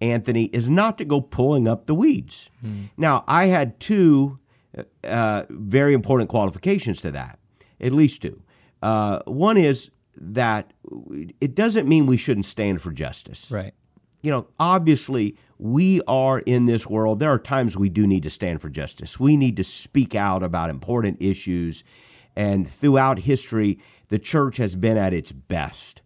Anthony, 0.00 0.44
is 0.52 0.68
not 0.68 0.98
to 0.98 1.04
go 1.04 1.20
pulling 1.20 1.66
up 1.66 1.86
the 1.86 1.94
weeds. 1.94 2.50
Now, 2.96 3.24
I 3.26 3.46
had 3.46 3.80
two 3.80 4.38
uh, 5.02 5.44
very 5.48 5.94
important 5.94 6.28
qualifications 6.28 7.00
to 7.00 7.10
that, 7.12 7.38
at 7.80 7.92
least 7.92 8.22
two. 8.22 8.42
Uh, 8.82 9.20
one 9.24 9.56
is 9.56 9.90
that 10.16 10.72
it 11.40 11.54
doesn't 11.54 11.88
mean 11.88 12.06
we 12.06 12.16
shouldn't 12.16 12.46
stand 12.46 12.80
for 12.82 12.92
justice 12.92 13.50
Right. 13.50 13.72
you 14.22 14.30
know, 14.30 14.48
obviously 14.60 15.36
we 15.58 16.00
are 16.06 16.40
in 16.40 16.66
this 16.66 16.86
world. 16.86 17.18
There 17.20 17.30
are 17.30 17.38
times 17.38 17.76
we 17.76 17.88
do 17.88 18.06
need 18.06 18.22
to 18.24 18.30
stand 18.30 18.60
for 18.60 18.68
justice. 18.68 19.18
We 19.18 19.36
need 19.36 19.56
to 19.56 19.64
speak 19.64 20.14
out 20.14 20.42
about 20.42 20.70
important 20.70 21.16
issues. 21.20 21.82
And 22.38 22.68
throughout 22.68 23.18
history, 23.20 23.78
the 24.08 24.18
church 24.18 24.58
has 24.58 24.76
been 24.76 24.96
at 24.96 25.12
its 25.12 25.32
best 25.32 26.02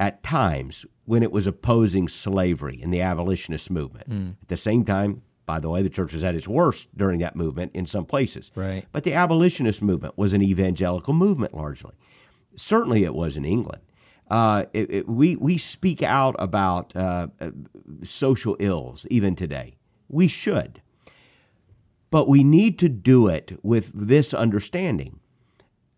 at 0.00 0.22
times 0.24 0.84
when 1.04 1.22
it 1.22 1.30
was 1.30 1.46
opposing 1.46 2.08
slavery 2.08 2.76
in 2.82 2.90
the 2.90 3.00
abolitionist 3.00 3.70
movement. 3.70 4.32
At 4.42 4.48
the 4.48 4.56
same 4.56 4.84
time, 4.84 5.22
by 5.46 5.60
the 5.60 5.70
way, 5.70 5.82
the 5.82 5.88
church 5.88 6.12
was 6.12 6.24
at 6.24 6.34
its 6.34 6.48
worst 6.48 6.88
during 6.96 7.20
that 7.20 7.36
movement 7.36 7.70
in 7.72 7.86
some 7.86 8.04
places. 8.04 8.50
Right. 8.56 8.84
But 8.90 9.04
the 9.04 9.14
abolitionist 9.14 9.80
movement 9.80 10.18
was 10.18 10.32
an 10.32 10.42
evangelical 10.42 11.14
movement 11.14 11.54
largely. 11.54 11.92
Certainly, 12.56 13.04
it 13.04 13.14
was 13.14 13.36
in 13.36 13.44
England. 13.44 13.82
Uh, 14.28 14.64
it, 14.72 14.90
it- 14.90 15.08
we 15.08 15.36
we 15.36 15.56
speak 15.56 16.02
out 16.02 16.34
about 16.40 16.96
uh, 16.96 17.28
uh, 17.40 17.50
social 18.02 18.56
ills 18.58 19.06
even 19.08 19.36
today. 19.36 19.76
We 20.08 20.26
should, 20.26 20.82
but 22.10 22.28
we 22.28 22.42
need 22.42 22.76
to 22.80 22.88
do 22.88 23.28
it 23.28 23.56
with 23.62 23.92
this 23.94 24.34
understanding. 24.34 25.20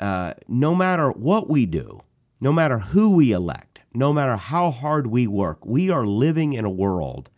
Uh, 0.00 0.34
no 0.46 0.74
matter 0.74 1.10
what 1.10 1.48
we 1.48 1.66
do, 1.66 2.00
no 2.40 2.52
matter 2.52 2.78
who 2.78 3.10
we 3.10 3.32
elect, 3.32 3.80
no 3.94 4.12
matter 4.12 4.36
how 4.36 4.70
hard 4.70 5.08
we 5.08 5.26
work, 5.26 5.64
we 5.66 5.90
are 5.90 6.06
living 6.06 6.52
in 6.52 6.64
a 6.64 6.70
world 6.70 7.30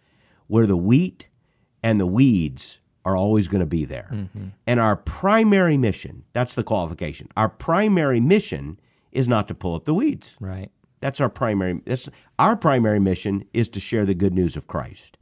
where 0.46 0.66
the 0.66 0.76
wheat 0.76 1.28
and 1.82 1.98
the 1.98 2.06
weeds 2.06 2.80
are 3.04 3.16
always 3.16 3.48
going 3.48 3.60
to 3.60 3.66
be 3.66 3.84
there. 3.86 4.28
And 4.66 4.78
our 4.78 4.96
primary 4.96 5.78
mission, 5.78 6.24
that's 6.34 6.54
the 6.54 6.62
qualification. 6.62 7.28
Our 7.36 7.48
primary 7.48 8.20
mission 8.20 8.78
is 9.10 9.26
not 9.26 9.48
to 9.48 9.54
pull 9.54 9.74
up 9.74 9.86
the 9.86 9.94
weeds. 9.94 10.36
Right. 10.38 10.70
That's 11.00 11.18
our 11.20 11.30
primary. 11.30 11.80
That's 11.86 12.10
our 12.38 12.56
primary 12.56 13.00
mission 13.00 13.44
is 13.54 13.70
to 13.70 13.80
share 13.80 14.04
the 14.04 14.12
good 14.14 14.34
news 14.34 14.54
of 14.54 14.66
Christ, 14.66 15.16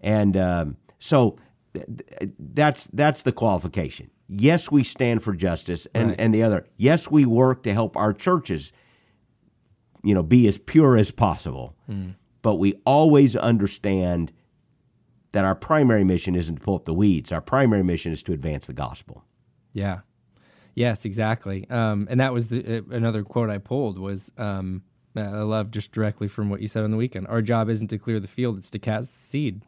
and 0.00 0.34
um, 0.34 0.76
so 0.98 1.36
th- 1.74 1.84
th- 1.86 2.30
that's 2.38 2.86
that's 2.86 3.20
the 3.20 3.32
qualification. 3.32 4.10
Yes, 4.32 4.70
we 4.70 4.84
stand 4.84 5.22
for 5.24 5.34
justice, 5.34 5.86
and 5.92 6.10
Right. 6.10 6.20
and 6.20 6.32
the 6.32 6.42
other. 6.42 6.66
Yes, 6.76 7.10
we 7.10 7.24
work 7.24 7.64
to 7.64 7.72
help 7.74 7.96
our 7.96 8.12
churches, 8.12 8.72
you 10.04 10.14
know, 10.14 10.22
be 10.22 10.46
as 10.46 10.56
pure 10.58 10.96
as 10.96 11.10
possible. 11.10 11.74
But 12.42 12.54
we 12.56 12.74
always 12.86 13.34
understand 13.34 14.32
that 15.32 15.44
our 15.44 15.54
primary 15.56 16.04
mission 16.04 16.34
isn't 16.36 16.54
to 16.56 16.60
pull 16.60 16.76
up 16.76 16.84
the 16.84 16.94
weeds. 16.94 17.32
Our 17.32 17.40
primary 17.40 17.82
mission 17.82 18.12
is 18.12 18.22
to 18.24 18.32
advance 18.32 18.66
the 18.68 18.72
gospel. 18.72 19.24
Yeah. 19.72 20.00
Yes, 20.74 21.04
exactly. 21.04 21.68
Um, 21.68 22.06
and 22.10 22.20
that 22.20 22.32
was 22.32 22.46
the, 22.48 22.78
uh, 22.78 22.82
another 22.90 23.22
quote 23.24 23.50
I 23.50 23.58
pulled 23.58 23.98
was 23.98 24.30
um, 24.38 24.82
I 25.16 25.26
love 25.42 25.70
just 25.72 25.90
directly 25.92 26.28
from 26.28 26.48
what 26.50 26.60
you 26.60 26.68
said 26.68 26.84
on 26.84 26.92
the 26.92 26.96
weekend. 26.96 27.26
Our 27.26 27.42
job 27.42 27.68
isn't 27.68 27.88
to 27.88 27.98
clear 27.98 28.20
the 28.20 28.28
field; 28.28 28.56
it's 28.58 28.70
to 28.70 28.78
cast 28.78 29.12
the 29.12 29.18
seed. 29.18 29.62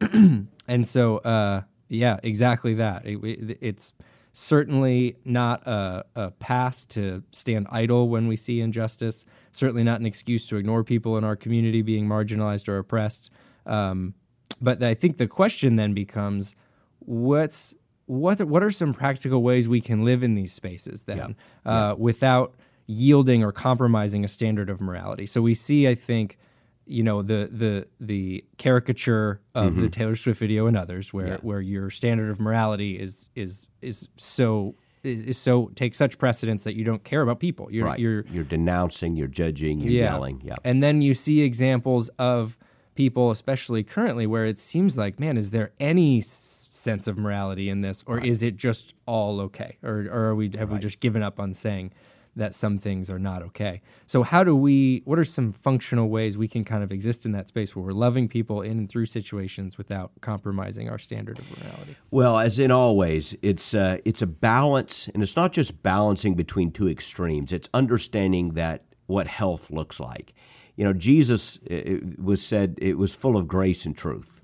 and 0.68 0.86
so, 0.86 1.18
uh, 1.18 1.62
yeah, 1.88 2.18
exactly 2.22 2.74
that. 2.74 3.04
It- 3.06 3.22
it- 3.24 3.58
it's 3.60 3.92
certainly 4.32 5.16
not 5.24 5.66
a, 5.66 6.04
a 6.14 6.30
pass 6.32 6.84
to 6.84 7.22
stand 7.32 7.66
idle 7.70 8.08
when 8.08 8.26
we 8.28 8.36
see 8.36 8.60
injustice. 8.60 9.24
Certainly 9.52 9.84
not 9.84 10.00
an 10.00 10.06
excuse 10.06 10.46
to 10.48 10.56
ignore 10.56 10.84
people 10.84 11.16
in 11.16 11.24
our 11.24 11.36
community 11.36 11.80
being 11.82 12.06
marginalized 12.06 12.68
or 12.68 12.76
oppressed. 12.76 13.30
Um, 13.64 14.14
but 14.60 14.82
I 14.82 14.92
think 14.94 15.16
the 15.16 15.26
question 15.26 15.76
then 15.76 15.94
becomes, 15.94 16.54
what's 17.00 17.74
what 18.06 18.40
what 18.42 18.62
are 18.62 18.70
some 18.70 18.92
practical 18.94 19.42
ways 19.42 19.68
we 19.68 19.80
can 19.80 20.04
live 20.04 20.22
in 20.22 20.34
these 20.34 20.52
spaces 20.52 21.02
then 21.02 21.34
uh, 21.64 21.94
without 21.98 22.54
yielding 22.86 23.42
or 23.42 23.50
compromising 23.52 24.24
a 24.24 24.28
standard 24.28 24.70
of 24.70 24.80
morality? 24.80 25.26
So 25.26 25.40
we 25.42 25.54
see, 25.54 25.88
I 25.88 25.94
think, 25.94 26.36
you 26.86 27.02
know, 27.02 27.22
the 27.22 27.48
the 27.52 27.86
the 28.00 28.44
caricature 28.58 29.40
of 29.54 29.74
the 29.74 29.82
mm-hmm. 29.82 29.90
Taylor 29.90 30.16
Swift 30.16 30.38
video 30.38 30.66
and 30.66 30.76
others, 30.76 31.12
where 31.12 31.36
where 31.38 31.60
your 31.60 31.90
standard 31.90 32.30
of 32.30 32.40
morality 32.40 32.98
is 32.98 33.28
is 33.34 33.66
is 33.82 34.08
so 34.16 34.76
is, 35.02 35.22
is 35.22 35.38
so 35.38 35.66
takes 35.74 35.98
such 35.98 36.18
precedence 36.18 36.64
that 36.64 36.76
you 36.76 36.84
don't 36.84 37.04
care 37.04 37.22
about 37.22 37.40
people. 37.40 37.68
You're 37.70 37.86
Right. 37.86 37.98
you're 37.98 38.24
You're 38.30 38.44
denouncing. 38.44 39.16
You're 39.16 39.28
judging. 39.28 39.80
You're 39.80 39.92
yelling. 39.92 40.40
Yeah. 40.44 40.54
and 40.64 40.82
then 40.82 41.02
you 41.02 41.14
see 41.14 41.42
examples 41.42 42.08
of 42.18 42.56
people, 42.94 43.30
especially 43.30 43.82
currently, 43.82 44.26
where 44.26 44.46
it 44.46 44.58
seems 44.58 44.96
like, 44.96 45.20
man, 45.20 45.36
is 45.36 45.50
there 45.50 45.72
any 45.78 46.20
sense 46.20 47.06
of 47.06 47.18
morality 47.18 47.68
in 47.68 47.80
this, 47.80 48.04
or 48.06 48.20
is 48.20 48.42
it 48.42 48.56
just 48.56 48.94
all 49.06 49.40
okay, 49.40 49.76
or, 49.82 50.06
or 50.10 50.26
are 50.28 50.34
we 50.34 50.50
have 50.56 50.70
we 50.70 50.78
just 50.78 51.00
given 51.00 51.22
up 51.22 51.40
on 51.40 51.52
saying 51.52 51.92
that 52.36 52.54
some 52.54 52.78
things 52.78 53.08
are 53.10 53.18
not 53.18 53.42
okay? 53.42 53.80
So 54.06 54.22
how 54.22 54.44
do 54.44 54.54
we? 54.54 55.02
What 55.04 55.18
are 55.18 55.24
some 55.24 55.52
functional 55.52 56.08
ways 56.08 56.38
we 56.38 56.48
can 56.48 56.64
kind 56.64 56.84
of 56.84 56.92
exist 56.92 57.26
in 57.26 57.32
that 57.32 57.48
space 57.48 57.74
where 57.74 57.84
we're 57.84 57.92
loving 57.92 58.28
people 58.28 58.60
in 58.60 58.78
and 58.78 58.88
through 58.88 59.06
situations 59.06 59.78
without 59.78 60.12
compromising 60.20 60.88
our 60.88 60.98
standard 60.98 61.38
of 61.38 61.58
morality? 61.58 61.96
Well, 62.10 62.38
as 62.38 62.58
in 62.58 62.70
always, 62.70 63.34
it's 63.42 63.74
uh, 63.74 63.98
it's 64.04 64.22
a 64.22 64.26
balance, 64.26 65.08
and 65.08 65.22
it's 65.22 65.36
not 65.36 65.52
just 65.52 65.82
balancing 65.82 66.34
between 66.34 66.70
two 66.70 66.88
extremes. 66.88 67.52
It's 67.52 67.68
understanding 67.74 68.54
that 68.54 68.84
what 69.06 69.26
health 69.26 69.70
looks 69.70 69.98
like. 69.98 70.34
You 70.76 70.84
know, 70.84 70.92
Jesus 70.92 71.58
uh, 71.70 71.74
it 71.74 72.20
was 72.20 72.42
said 72.42 72.78
it 72.78 72.98
was 72.98 73.14
full 73.14 73.36
of 73.36 73.48
grace 73.48 73.86
and 73.86 73.96
truth. 73.96 74.40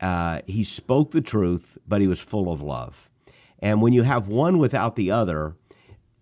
Uh, 0.00 0.40
he 0.46 0.64
spoke 0.64 1.10
the 1.10 1.20
truth, 1.20 1.76
but 1.86 2.00
he 2.00 2.06
was 2.06 2.20
full 2.20 2.50
of 2.52 2.62
love. 2.62 3.10
And 3.58 3.82
when 3.82 3.92
you 3.92 4.02
have 4.04 4.28
one 4.28 4.58
without 4.58 4.94
the 4.94 5.10
other, 5.10 5.56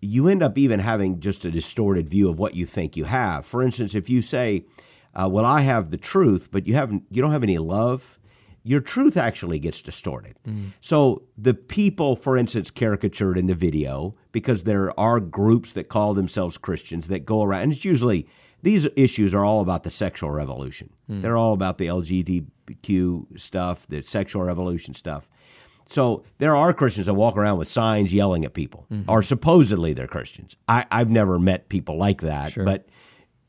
you 0.01 0.27
end 0.27 0.43
up 0.43 0.57
even 0.57 0.79
having 0.79 1.19
just 1.19 1.45
a 1.45 1.51
distorted 1.51 2.09
view 2.09 2.29
of 2.29 2.39
what 2.39 2.55
you 2.55 2.65
think 2.65 2.95
you 2.95 3.05
have. 3.05 3.45
For 3.45 3.63
instance, 3.63 3.95
if 3.95 4.09
you 4.09 4.21
say, 4.21 4.65
uh, 5.13 5.27
"Well, 5.31 5.45
I 5.45 5.61
have 5.61 5.89
the 5.89 5.97
truth," 5.97 6.49
but 6.51 6.67
you 6.67 6.75
haven't, 6.75 7.03
you 7.09 7.21
don't 7.21 7.31
have 7.31 7.43
any 7.43 7.57
love, 7.57 8.19
your 8.63 8.81
truth 8.81 9.15
actually 9.17 9.59
gets 9.59 9.81
distorted. 9.81 10.35
So 10.81 11.23
the 11.37 11.53
people, 11.53 12.15
for 12.15 12.37
instance, 12.37 12.69
caricatured 12.69 13.37
in 13.37 13.45
the 13.47 13.55
video, 13.55 14.15
because 14.31 14.63
there 14.63 14.97
are 14.99 15.19
groups 15.19 15.71
that 15.71 15.87
call 15.87 16.13
themselves 16.13 16.57
Christians 16.57 17.07
that 17.07 17.25
go 17.25 17.41
around, 17.43 17.63
and 17.63 17.71
it's 17.71 17.85
usually 17.85 18.27
these 18.61 18.87
issues 18.95 19.33
are 19.33 19.45
all 19.45 19.61
about 19.61 19.83
the 19.83 19.91
sexual 19.91 20.31
revolution. 20.31 20.89
They're 21.07 21.37
all 21.37 21.53
about 21.53 21.77
the 21.77 21.87
LGBTQ 21.87 23.39
stuff, 23.39 23.87
the 23.87 24.01
sexual 24.01 24.43
revolution 24.43 24.93
stuff. 24.93 25.29
So 25.89 26.23
there 26.37 26.55
are 26.55 26.73
Christians 26.73 27.07
that 27.07 27.13
walk 27.13 27.37
around 27.37 27.57
with 27.57 27.67
signs 27.67 28.13
yelling 28.13 28.45
at 28.45 28.53
people, 28.53 28.85
or 29.07 29.23
supposedly 29.23 29.93
they're 29.93 30.07
Christians. 30.07 30.55
I, 30.67 30.85
I've 30.91 31.09
never 31.09 31.39
met 31.39 31.69
people 31.69 31.97
like 31.97 32.21
that, 32.21 32.53
but 32.65 32.87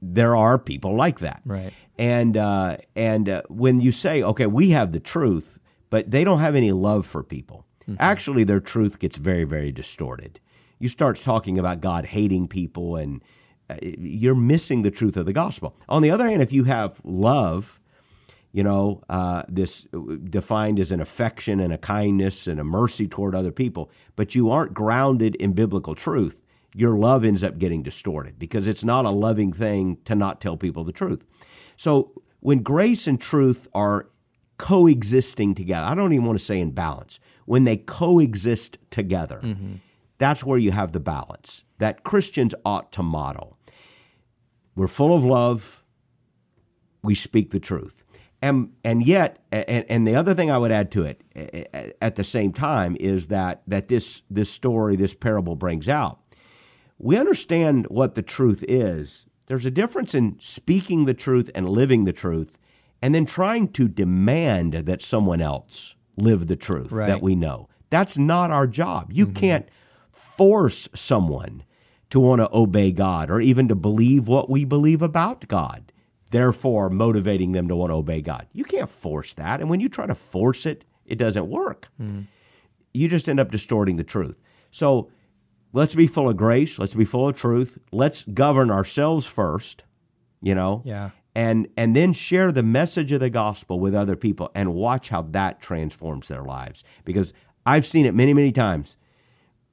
there 0.00 0.36
are 0.36 0.58
people 0.58 0.94
like 0.94 1.18
that. 1.18 1.42
Right. 1.44 1.72
And 1.98 2.36
uh, 2.36 2.76
and 2.94 3.28
uh, 3.28 3.42
when 3.48 3.80
you 3.80 3.90
say, 3.90 4.22
okay, 4.22 4.46
we 4.46 4.70
have 4.70 4.92
the 4.92 5.00
truth, 5.00 5.58
but 5.90 6.10
they 6.10 6.22
don't 6.22 6.38
have 6.38 6.54
any 6.54 6.70
love 6.72 7.06
for 7.06 7.22
people. 7.22 7.64
Actually, 7.98 8.44
their 8.44 8.60
truth 8.60 8.98
gets 8.98 9.16
very, 9.16 9.44
very 9.44 9.72
distorted. 9.72 10.40
You 10.78 10.88
start 10.88 11.16
talking 11.16 11.58
about 11.58 11.80
God 11.80 12.04
hating 12.04 12.46
people, 12.48 12.96
and 12.96 13.22
uh, 13.70 13.76
you're 13.82 14.34
missing 14.34 14.82
the 14.82 14.90
truth 14.90 15.16
of 15.16 15.26
the 15.26 15.32
gospel. 15.32 15.74
On 15.88 16.02
the 16.02 16.10
other 16.10 16.28
hand, 16.28 16.42
if 16.42 16.52
you 16.52 16.64
have 16.64 17.00
love, 17.02 17.80
you 18.52 18.62
know, 18.62 19.02
uh, 19.08 19.42
this 19.48 19.86
defined 20.30 20.80
as 20.80 20.90
an 20.90 21.00
affection 21.00 21.60
and 21.60 21.72
a 21.72 21.78
kindness 21.78 22.46
and 22.46 22.58
a 22.58 22.64
mercy 22.64 23.06
toward 23.06 23.34
other 23.34 23.52
people, 23.52 23.90
but 24.16 24.34
you 24.34 24.50
aren't 24.50 24.74
grounded 24.74 25.34
in 25.36 25.52
biblical 25.52 25.94
truth, 25.94 26.42
your 26.74 26.96
love 26.96 27.24
ends 27.24 27.44
up 27.44 27.58
getting 27.58 27.82
distorted 27.82 28.38
because 28.38 28.68
it's 28.68 28.84
not 28.84 29.04
a 29.04 29.10
loving 29.10 29.52
thing 29.52 29.98
to 30.04 30.14
not 30.14 30.40
tell 30.40 30.56
people 30.56 30.84
the 30.84 30.92
truth. 30.92 31.24
So 31.76 32.22
when 32.40 32.62
grace 32.62 33.06
and 33.06 33.20
truth 33.20 33.68
are 33.74 34.08
coexisting 34.58 35.54
together, 35.54 35.86
I 35.86 35.94
don't 35.94 36.12
even 36.12 36.26
want 36.26 36.38
to 36.38 36.44
say 36.44 36.58
in 36.58 36.72
balance, 36.72 37.20
when 37.46 37.64
they 37.64 37.76
coexist 37.76 38.78
together, 38.90 39.40
that's 40.18 40.44
where 40.44 40.58
you 40.58 40.72
have 40.72 40.92
the 40.92 41.00
balance 41.00 41.64
that 41.78 42.02
Christians 42.02 42.54
ought 42.64 42.92
to 42.92 43.02
model. 43.02 43.56
We're 44.74 44.88
full 44.88 45.14
of 45.14 45.24
love, 45.24 45.82
we 47.02 47.14
speak 47.14 47.50
the 47.50 47.60
truth. 47.60 48.04
And, 48.40 48.72
and 48.84 49.04
yet, 49.04 49.44
and, 49.50 49.84
and 49.88 50.06
the 50.06 50.14
other 50.14 50.32
thing 50.34 50.50
I 50.50 50.58
would 50.58 50.70
add 50.70 50.92
to 50.92 51.02
it 51.02 51.96
at 52.00 52.14
the 52.14 52.24
same 52.24 52.52
time 52.52 52.96
is 53.00 53.26
that, 53.26 53.62
that 53.66 53.88
this, 53.88 54.22
this 54.30 54.50
story, 54.50 54.94
this 54.94 55.14
parable 55.14 55.56
brings 55.56 55.88
out. 55.88 56.20
We 56.98 57.16
understand 57.16 57.86
what 57.88 58.14
the 58.14 58.22
truth 58.22 58.64
is. 58.68 59.26
There's 59.46 59.66
a 59.66 59.70
difference 59.70 60.14
in 60.14 60.36
speaking 60.38 61.04
the 61.04 61.14
truth 61.14 61.50
and 61.54 61.68
living 61.68 62.04
the 62.04 62.12
truth, 62.12 62.58
and 63.00 63.14
then 63.14 63.24
trying 63.24 63.68
to 63.72 63.88
demand 63.88 64.74
that 64.74 65.02
someone 65.02 65.40
else 65.40 65.94
live 66.16 66.46
the 66.46 66.56
truth 66.56 66.92
Right. 66.92 67.06
that 67.06 67.22
we 67.22 67.34
know. 67.34 67.68
That's 67.90 68.18
not 68.18 68.50
our 68.50 68.66
job. 68.66 69.12
You 69.12 69.26
mm-hmm. 69.26 69.34
can't 69.34 69.68
force 70.10 70.88
someone 70.94 71.64
to 72.10 72.20
want 72.20 72.40
to 72.40 72.48
obey 72.52 72.92
God 72.92 73.30
or 73.30 73.40
even 73.40 73.68
to 73.68 73.74
believe 73.74 74.28
what 74.28 74.50
we 74.50 74.64
believe 74.64 75.02
about 75.02 75.46
God, 75.48 75.92
therefore 76.28 76.88
motivating 76.90 77.52
them 77.52 77.68
to 77.68 77.76
want 77.76 77.90
to 77.90 77.96
obey 77.96 78.20
God. 78.20 78.46
You 78.52 78.64
can't 78.64 78.88
force 78.88 79.34
that. 79.34 79.60
And 79.60 79.68
when 79.68 79.80
you 79.80 79.88
try 79.88 80.06
to 80.06 80.14
force 80.14 80.66
it, 80.66 80.84
it 81.04 81.16
doesn't 81.16 81.48
work. 81.48 81.88
You 82.92 83.08
just 83.08 83.28
end 83.28 83.40
up 83.40 83.50
distorting 83.50 83.96
the 83.96 84.04
truth. 84.04 84.38
So 84.70 85.10
let's 85.72 85.94
be 85.94 86.06
full 86.06 86.28
of 86.28 86.36
grace. 86.36 86.78
Let's 86.78 86.94
be 86.94 87.04
full 87.04 87.28
of 87.28 87.36
truth. 87.36 87.78
Let's 87.92 88.24
govern 88.24 88.70
ourselves 88.70 89.26
first, 89.26 89.84
you 90.40 90.54
know? 90.54 90.82
Yeah. 90.84 91.10
And, 91.34 91.68
and 91.76 91.94
then 91.94 92.12
share 92.14 92.50
the 92.50 92.62
message 92.62 93.12
of 93.12 93.20
the 93.20 93.30
gospel 93.30 93.78
with 93.78 93.94
other 93.94 94.16
people 94.16 94.50
and 94.54 94.74
watch 94.74 95.10
how 95.10 95.22
that 95.22 95.60
transforms 95.60 96.28
their 96.28 96.42
lives. 96.42 96.82
Because 97.04 97.32
I've 97.64 97.86
seen 97.86 98.06
it 98.06 98.14
many, 98.14 98.34
many 98.34 98.50
times 98.50 98.96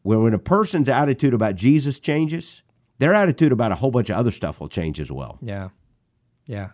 where 0.03 0.19
when 0.19 0.35
a 0.35 0.39
person's 0.39 0.89
attitude 0.89 1.33
about 1.33 1.55
Jesus 1.55 1.99
changes, 1.99 2.61
their 2.99 3.13
attitude 3.13 3.51
about 3.51 3.71
a 3.71 3.75
whole 3.75 3.89
bunch 3.89 4.09
of 4.11 4.17
other 4.17 4.31
stuff 4.31 4.59
will 4.59 4.69
change 4.69 4.99
as 4.99 5.11
well. 5.11 5.39
Yeah, 5.41 5.69
yeah, 6.47 6.69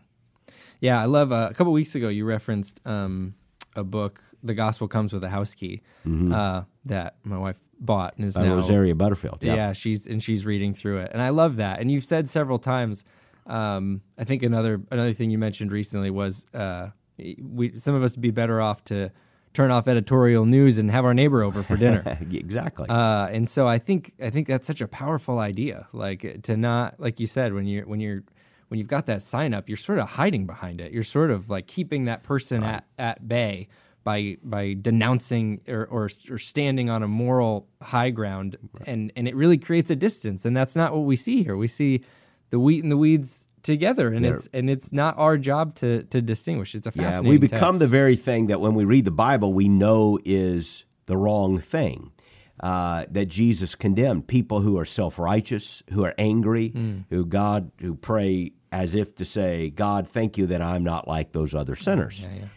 yeah. 0.80 1.02
I 1.02 1.06
love. 1.06 1.32
Uh, 1.32 1.48
a 1.50 1.54
couple 1.54 1.74
weeks 1.74 1.96
ago, 1.96 2.10
you 2.10 2.26
referenced 2.26 2.80
um, 2.86 3.36
a 3.76 3.84
book, 3.84 4.22
"The 4.44 4.54
Gospel 4.54 4.88
Comes 4.88 5.14
with 5.14 5.24
a 5.24 5.30
House 5.30 5.54
Key," 5.54 5.82
uh, 6.06 6.64
that 6.86 7.16
my 7.24 7.38
wife 7.38 7.60
bought 7.80 8.16
and 8.18 8.26
is 8.26 8.36
By 8.36 8.44
now 8.44 8.56
Rosaria 8.56 8.96
Butterfield. 8.96 9.40
Yeah. 9.42 9.56
Yeah. 9.56 9.74
she's 9.74 10.08
and 10.08 10.22
she's 10.22 10.46
reading 10.46 10.74
through 10.74 10.98
it, 11.00 11.12
and 11.14 11.22
I 11.22 11.30
love 11.30 11.58
that. 11.58 11.80
And 11.80 11.92
you've 11.92 12.06
said 12.06 12.30
several 12.30 12.60
times. 12.60 13.04
Um, 13.48 14.02
I 14.18 14.24
think 14.24 14.44
another 14.44 14.82
another 14.92 15.14
thing 15.14 15.32
you 15.32 15.38
mentioned 15.38 15.72
recently 15.72 16.12
was 16.12 16.46
uh, 16.54 16.90
we 17.18 17.78
some 17.78 17.96
of 17.96 18.04
us 18.04 18.16
would 18.16 18.22
be 18.22 18.32
better 18.32 18.62
off 18.62 18.84
to 18.86 19.12
turn 19.54 19.72
off 19.72 19.88
editorial 19.88 20.46
news 20.46 20.78
and 20.78 20.90
have 20.92 21.06
our 21.06 21.14
neighbor 21.14 21.44
over 21.44 21.64
for 21.64 21.76
dinner. 21.76 22.04
exactly. 22.32 22.88
Uh, 22.88 23.28
and 23.28 23.50
so 23.50 23.68
I 23.68 23.80
think 23.80 24.14
I 24.22 24.30
think 24.30 24.48
that's 24.48 24.68
such 24.68 24.82
a 24.82 24.88
powerful 24.88 25.40
idea. 25.40 25.88
Like 25.92 26.44
to 26.44 26.58
not 26.58 27.00
like 27.00 27.20
you 27.20 27.28
said 27.28 27.54
when 27.54 27.66
you're 27.66 27.86
when 27.86 28.00
you're 28.00 28.24
when 28.72 28.78
you've 28.80 28.88
got 28.88 29.06
that 29.08 29.22
sign 29.22 29.54
up, 29.54 29.68
you're 29.68 29.76
sort 29.78 30.00
of 30.00 30.08
hiding 30.12 30.46
behind 30.46 30.80
it. 30.80 30.94
You're 30.94 31.04
sort 31.04 31.30
of 31.30 31.50
like 31.50 31.68
keeping 31.68 32.06
that 32.06 32.24
person 32.24 32.64
at, 32.64 32.86
at 32.98 33.28
bay 33.28 33.68
by 34.06 34.38
by 34.42 34.76
denouncing 34.82 35.60
or, 35.68 35.86
or, 35.88 36.10
or 36.30 36.38
standing 36.38 36.90
on 36.90 37.04
a 37.04 37.08
moral 37.08 37.68
high 37.82 38.12
ground, 38.12 38.58
and 38.88 39.12
and 39.18 39.28
it 39.28 39.36
really 39.36 39.58
creates 39.58 39.90
a 39.92 39.96
distance, 39.96 40.46
and 40.46 40.56
that's 40.56 40.76
not 40.76 40.94
what 40.94 41.04
we 41.06 41.18
see 41.18 41.44
here. 41.44 41.58
We 41.58 41.68
see 41.68 42.02
the 42.50 42.60
wheat 42.60 42.82
and 42.82 42.92
the 42.92 42.98
weeds 42.98 43.50
together, 43.62 44.08
and 44.08 44.24
They're- 44.24 44.36
it's 44.38 44.48
and 44.54 44.70
it's 44.70 44.92
not 44.94 45.18
our 45.18 45.38
job 45.38 45.76
to 45.76 46.04
to 46.04 46.22
distinguish. 46.22 46.74
It's 46.74 46.88
a 46.88 46.92
Yeah, 46.96 47.20
we 47.20 47.38
become 47.38 47.60
text. 47.74 47.80
the 47.80 47.88
very 47.90 48.16
thing 48.16 48.48
that 48.48 48.62
when 48.62 48.74
we 48.74 48.86
read 48.86 49.04
the 49.04 49.12
Bible, 49.12 49.52
we 49.54 49.68
know 49.68 50.18
is 50.24 50.86
the 51.08 51.18
wrong 51.18 51.60
thing. 51.60 52.12
Uh, 52.60 53.06
that 53.10 53.26
Jesus 53.28 53.74
condemned 53.74 54.28
people 54.28 54.62
who 54.62 54.78
are 54.78 54.86
self 54.86 55.18
righteous, 55.18 55.82
who 55.90 56.04
are 56.06 56.14
angry, 56.20 56.70
Hmm. 56.70 56.98
who 57.10 57.26
God 57.26 57.72
who 57.82 57.96
pray 57.96 58.52
as 58.72 58.96
if 58.96 59.16
to 59.16 59.26
say, 59.26 59.70
"God, 59.70 60.08
thank 60.08 60.38
you 60.38 60.46
that 60.48 60.62
I'm 60.62 60.84
not 60.84 61.08
like 61.08 61.32
those 61.32 61.54
other 61.56 61.76
mm, 61.76 61.82
sinners." 61.84 62.22
yeah. 62.24 62.48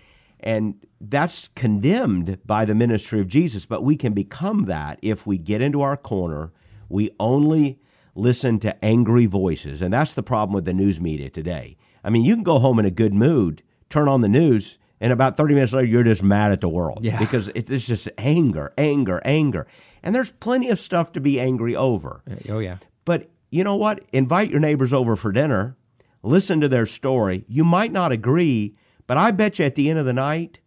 And 0.41 0.85
that's 1.01 1.49
condemned 1.55 2.39
by 2.45 2.65
the 2.67 2.75
ministry 2.75 3.21
of 3.21 3.29
Jesus. 3.29 3.65
But 3.67 3.83
we 3.83 3.97
can 3.97 4.13
become 4.13 4.65
that 4.65 4.99
if 5.01 5.27
we 5.27 5.39
get 5.39 5.61
into 5.63 5.81
our 5.81 5.97
corner. 5.97 6.53
We 6.91 7.11
only 7.19 7.79
listen 8.15 8.59
to 8.61 8.85
angry 8.85 9.25
voices. 9.27 9.81
And 9.81 9.93
that's 9.95 10.13
the 10.15 10.23
problem 10.23 10.55
with 10.55 10.67
the 10.67 10.75
news 10.75 11.01
media 11.01 11.31
today. 11.31 11.77
I 12.05 12.11
mean, 12.11 12.25
you 12.25 12.35
can 12.35 12.45
go 12.45 12.59
home 12.59 12.79
in 12.79 12.85
a 12.85 12.91
good 12.91 13.15
mood, 13.15 13.63
turn 13.89 14.07
on 14.07 14.21
the 14.21 14.29
news, 14.29 14.79
and 15.01 15.13
about 15.13 15.37
30 15.37 15.55
minutes 15.55 15.73
later, 15.73 15.87
you're 15.87 16.05
just 16.05 16.23
mad 16.23 16.53
at 16.53 16.61
the 16.61 16.69
world 16.69 16.99
Yeah. 17.03 17.19
because 17.19 17.51
it's 17.55 17.87
just 17.87 18.09
anger, 18.19 18.71
anger, 18.79 19.21
anger. 19.25 19.67
And 20.03 20.15
there's 20.15 20.31
plenty 20.31 20.69
of 20.69 20.79
stuff 20.79 21.13
to 21.13 21.21
be 21.21 21.41
angry 21.41 21.75
over. 21.75 22.23
Uh, 22.31 22.35
oh 22.51 22.59
yeah. 22.59 22.79
But 23.05 23.31
you 23.51 23.65
know 23.65 23.77
what? 23.77 24.03
Invite 24.13 24.51
your 24.51 24.61
neighbors 24.61 24.93
over 24.93 25.17
for 25.17 25.33
dinner, 25.33 25.77
listen 26.25 26.61
to 26.61 26.69
their 26.69 26.87
story. 26.87 27.45
You 27.49 27.65
might 27.65 27.93
not 27.93 28.13
agree, 28.13 28.75
but 29.07 29.17
I 29.17 29.31
bet 29.31 29.59
you 29.59 29.65
at 29.65 29.75
the 29.75 29.91
end 29.91 29.99
of 29.99 30.07
the 30.07 30.13
night, 30.13 30.61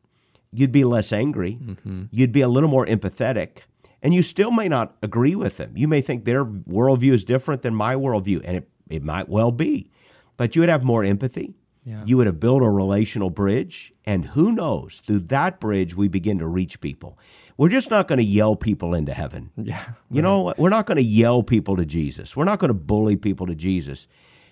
you'd 0.54 0.72
be 0.72 0.84
less 0.84 1.12
angry. 1.12 1.58
Mm-hmm. 1.62 2.04
You'd 2.12 2.32
be 2.32 2.42
a 2.42 2.48
little 2.48 2.70
more 2.70 2.86
empathetic. 2.86 3.60
And 4.02 4.14
you 4.14 4.22
still 4.22 4.52
may 4.52 4.68
not 4.68 4.96
agree 5.02 5.36
with 5.36 5.58
them. 5.58 5.76
You 5.76 5.88
may 5.88 6.02
think 6.02 6.24
their 6.24 6.46
worldview 6.46 7.14
is 7.14 7.26
different 7.26 7.64
than 7.64 7.74
my 7.74 7.96
worldview, 7.96 8.42
and 8.46 8.58
it, 8.58 8.70
it 8.90 9.04
might 9.04 9.28
well 9.28 9.52
be. 9.52 9.90
But 10.38 10.56
you 10.56 10.62
would 10.62 10.70
have 10.70 10.84
more 10.84 11.04
empathy. 11.04 11.56
Yeah. 11.84 12.04
You 12.06 12.18
would 12.18 12.28
have 12.28 12.40
built 12.40 12.62
a 12.62 12.70
relational 12.70 13.30
bridge. 13.30 13.94
And 14.06 14.26
who 14.26 14.52
knows, 14.52 15.02
through 15.06 15.22
that 15.22 15.60
bridge, 15.60 15.96
we 15.96 16.08
begin 16.08 16.38
to 16.40 16.48
reach 16.48 16.80
people. 16.80 17.18
We're 17.58 17.70
just 17.70 17.90
not 17.90 18.08
going 18.08 18.20
to 18.20 18.26
yell 18.26 18.56
people 18.56 18.94
into 18.94 19.14
heaven. 19.14 19.52
Yeah. 19.56 19.94
You 20.12 20.22
know, 20.22 20.42
what? 20.42 20.60
we're 20.60 20.70
not 20.70 20.86
going 20.86 20.98
to 20.98 21.04
yell 21.04 21.44
people 21.44 21.76
to 21.78 21.86
Jesus. 21.86 22.36
We're 22.36 22.44
not 22.44 22.60
going 22.60 22.70
to 22.70 22.76
bully 22.76 23.16
people 23.16 23.48
to 23.48 23.56
Jesus. 23.56 24.08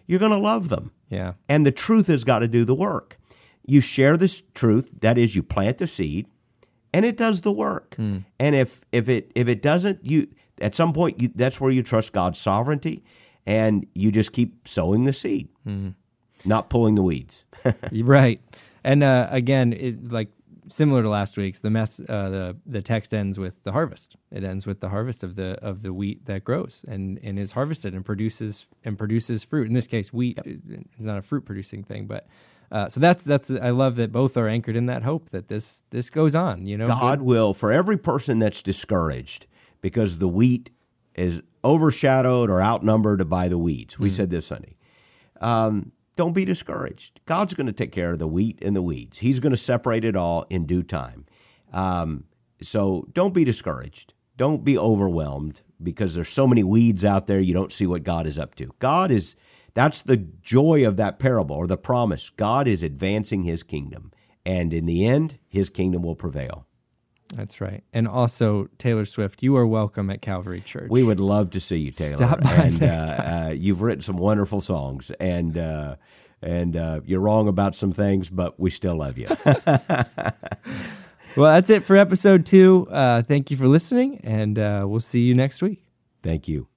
You're 0.07 0.19
going 0.19 0.31
to 0.31 0.37
love 0.37 0.69
them. 0.69 0.91
Yeah. 1.09 1.33
And 1.47 1.65
the 1.65 1.71
truth 1.71 2.07
has 2.07 2.23
got 2.23 2.39
to 2.39 2.47
do 2.47 2.65
the 2.65 2.75
work. 2.75 3.17
You 3.65 3.81
share 3.81 4.17
this 4.17 4.43
truth, 4.53 4.91
that 5.01 5.17
is 5.17 5.35
you 5.35 5.41
plant 5.41 5.79
the 5.79 5.87
seed 5.87 6.27
and 6.93 7.03
it 7.03 7.17
does 7.17 7.41
the 7.41 7.51
work. 7.51 7.95
And 8.39 8.55
if 8.55 8.85
if 8.93 9.09
it 9.09 9.31
if 9.35 9.49
it 9.49 9.61
doesn't, 9.61 10.05
you 10.05 10.27
at 10.61 10.75
some 10.75 10.93
point 10.93 11.21
you, 11.21 11.29
that's 11.35 11.59
where 11.59 11.69
you 11.69 11.83
trust 11.83 12.13
God's 12.13 12.39
sovereignty 12.39 13.03
and 13.45 13.85
you 13.93 14.11
just 14.11 14.31
keep 14.31 14.65
sowing 14.67 15.03
the 15.03 15.11
seed. 15.11 15.49
Not 16.45 16.69
pulling 16.69 16.95
the 16.95 17.01
weeds. 17.03 17.43
right. 17.91 18.39
And 18.83 19.03
uh, 19.03 19.27
again, 19.29 19.73
it, 19.73 20.11
like 20.11 20.29
similar 20.69 21.03
to 21.03 21.09
last 21.09 21.37
week's, 21.37 21.59
the 21.59 21.69
mess, 21.69 21.99
uh, 21.99 22.29
the 22.29 22.57
the 22.65 22.81
text 22.81 23.13
ends 23.13 23.37
with 23.37 23.63
the 23.63 23.71
harvest. 23.71 24.15
It 24.31 24.43
ends 24.43 24.65
with 24.65 24.79
the 24.79 24.89
harvest 24.89 25.23
of 25.23 25.35
the 25.35 25.57
of 25.61 25.81
the 25.81 25.93
wheat 25.93 26.25
that 26.25 26.43
grows 26.43 26.83
and, 26.87 27.19
and 27.23 27.39
is 27.39 27.51
harvested 27.51 27.93
and 27.93 28.05
produces 28.05 28.67
and 28.83 28.97
produces 28.97 29.43
fruit. 29.43 29.67
In 29.67 29.73
this 29.73 29.87
case, 29.87 30.11
wheat 30.13 30.39
is 30.45 31.05
not 31.05 31.17
a 31.17 31.21
fruit 31.21 31.45
producing 31.45 31.83
thing, 31.83 32.07
but 32.07 32.27
uh, 32.71 32.89
so 32.89 32.99
that's 32.99 33.23
that's 33.23 33.49
I 33.49 33.69
love 33.69 33.95
that 33.97 34.11
both 34.11 34.37
are 34.37 34.47
anchored 34.47 34.75
in 34.75 34.87
that 34.87 35.03
hope 35.03 35.29
that 35.29 35.47
this 35.47 35.83
this 35.91 36.09
goes 36.09 36.35
on. 36.35 36.65
You 36.67 36.77
know, 36.77 36.87
God 36.87 37.21
will, 37.21 37.53
for 37.53 37.71
every 37.71 37.97
person 37.97 38.39
that's 38.39 38.61
discouraged 38.61 39.47
because 39.81 40.17
the 40.17 40.27
wheat 40.27 40.71
is 41.15 41.41
overshadowed 41.63 42.49
or 42.49 42.61
outnumbered 42.61 43.29
by 43.29 43.47
the 43.47 43.57
weeds. 43.57 43.97
We 43.97 44.09
said 44.09 44.29
this 44.29 44.47
Sunday. 44.47 44.75
Um, 45.41 45.91
don't 46.15 46.33
be 46.33 46.45
discouraged. 46.45 47.19
God's 47.25 47.53
going 47.53 47.67
to 47.67 47.73
take 47.73 47.91
care 47.91 48.11
of 48.11 48.19
the 48.19 48.27
wheat 48.27 48.59
and 48.61 48.75
the 48.75 48.81
weeds. 48.81 49.19
He's 49.19 49.39
going 49.39 49.51
to 49.51 49.57
separate 49.57 50.03
it 50.03 50.15
all 50.15 50.45
in 50.49 50.65
due 50.65 50.83
time. 50.83 51.25
Um, 51.73 52.25
so 52.61 53.07
don't 53.13 53.33
be 53.33 53.43
discouraged. 53.43 54.13
Don't 54.37 54.63
be 54.63 54.77
overwhelmed 54.77 55.61
because 55.81 56.15
there's 56.15 56.29
so 56.29 56.47
many 56.47 56.63
weeds 56.63 57.05
out 57.05 57.27
there 57.27 57.39
you 57.39 57.53
don't 57.53 57.71
see 57.71 57.85
what 57.85 58.03
God 58.03 58.27
is 58.27 58.39
up 58.39 58.55
to. 58.55 58.71
God 58.79 59.11
is 59.11 59.35
that's 59.73 60.01
the 60.01 60.17
joy 60.17 60.87
of 60.87 60.95
that 60.97 61.19
parable 61.19 61.55
or 61.55 61.67
the 61.67 61.77
promise. 61.77 62.29
God 62.29 62.67
is 62.67 62.81
advancing 62.81 63.43
his 63.43 63.61
kingdom 63.63 64.11
and 64.45 64.73
in 64.73 64.85
the 64.85 65.05
end 65.05 65.39
his 65.47 65.69
kingdom 65.69 66.01
will 66.01 66.15
prevail. 66.15 66.65
That's 67.33 67.59
right. 67.59 67.83
And 67.93 68.07
also 68.07 68.67
Taylor 68.77 69.05
Swift, 69.05 69.41
you 69.41 69.55
are 69.57 69.65
welcome 69.65 70.09
at 70.09 70.21
Calvary 70.21 70.61
Church. 70.61 70.89
We 70.89 71.03
would 71.03 71.19
love 71.19 71.49
to 71.51 71.59
see 71.59 71.77
you, 71.77 71.91
Taylor. 71.91 72.17
Stop 72.17 72.41
by 72.41 72.51
and 72.51 72.75
uh, 72.75 72.85
next 72.85 73.11
uh, 73.11 73.53
you've 73.57 73.81
written 73.81 74.01
some 74.01 74.17
wonderful 74.17 74.61
songs, 74.61 75.11
and 75.19 75.57
uh, 75.57 75.95
and 76.41 76.75
uh, 76.77 77.01
you're 77.05 77.21
wrong 77.21 77.47
about 77.47 77.75
some 77.75 77.91
things, 77.91 78.29
but 78.29 78.59
we 78.59 78.69
still 78.69 78.95
love 78.95 79.17
you. 79.17 79.27
well, 81.35 81.53
that's 81.53 81.69
it 81.69 81.83
for 81.83 81.97
episode 81.97 82.45
two. 82.45 82.87
Uh, 82.91 83.23
thank 83.23 83.49
you 83.49 83.57
for 83.57 83.67
listening, 83.67 84.19
and 84.23 84.59
uh, 84.59 84.85
we'll 84.87 84.99
see 84.99 85.21
you 85.21 85.33
next 85.33 85.61
week. 85.61 85.83
Thank 86.21 86.47
you. 86.47 86.67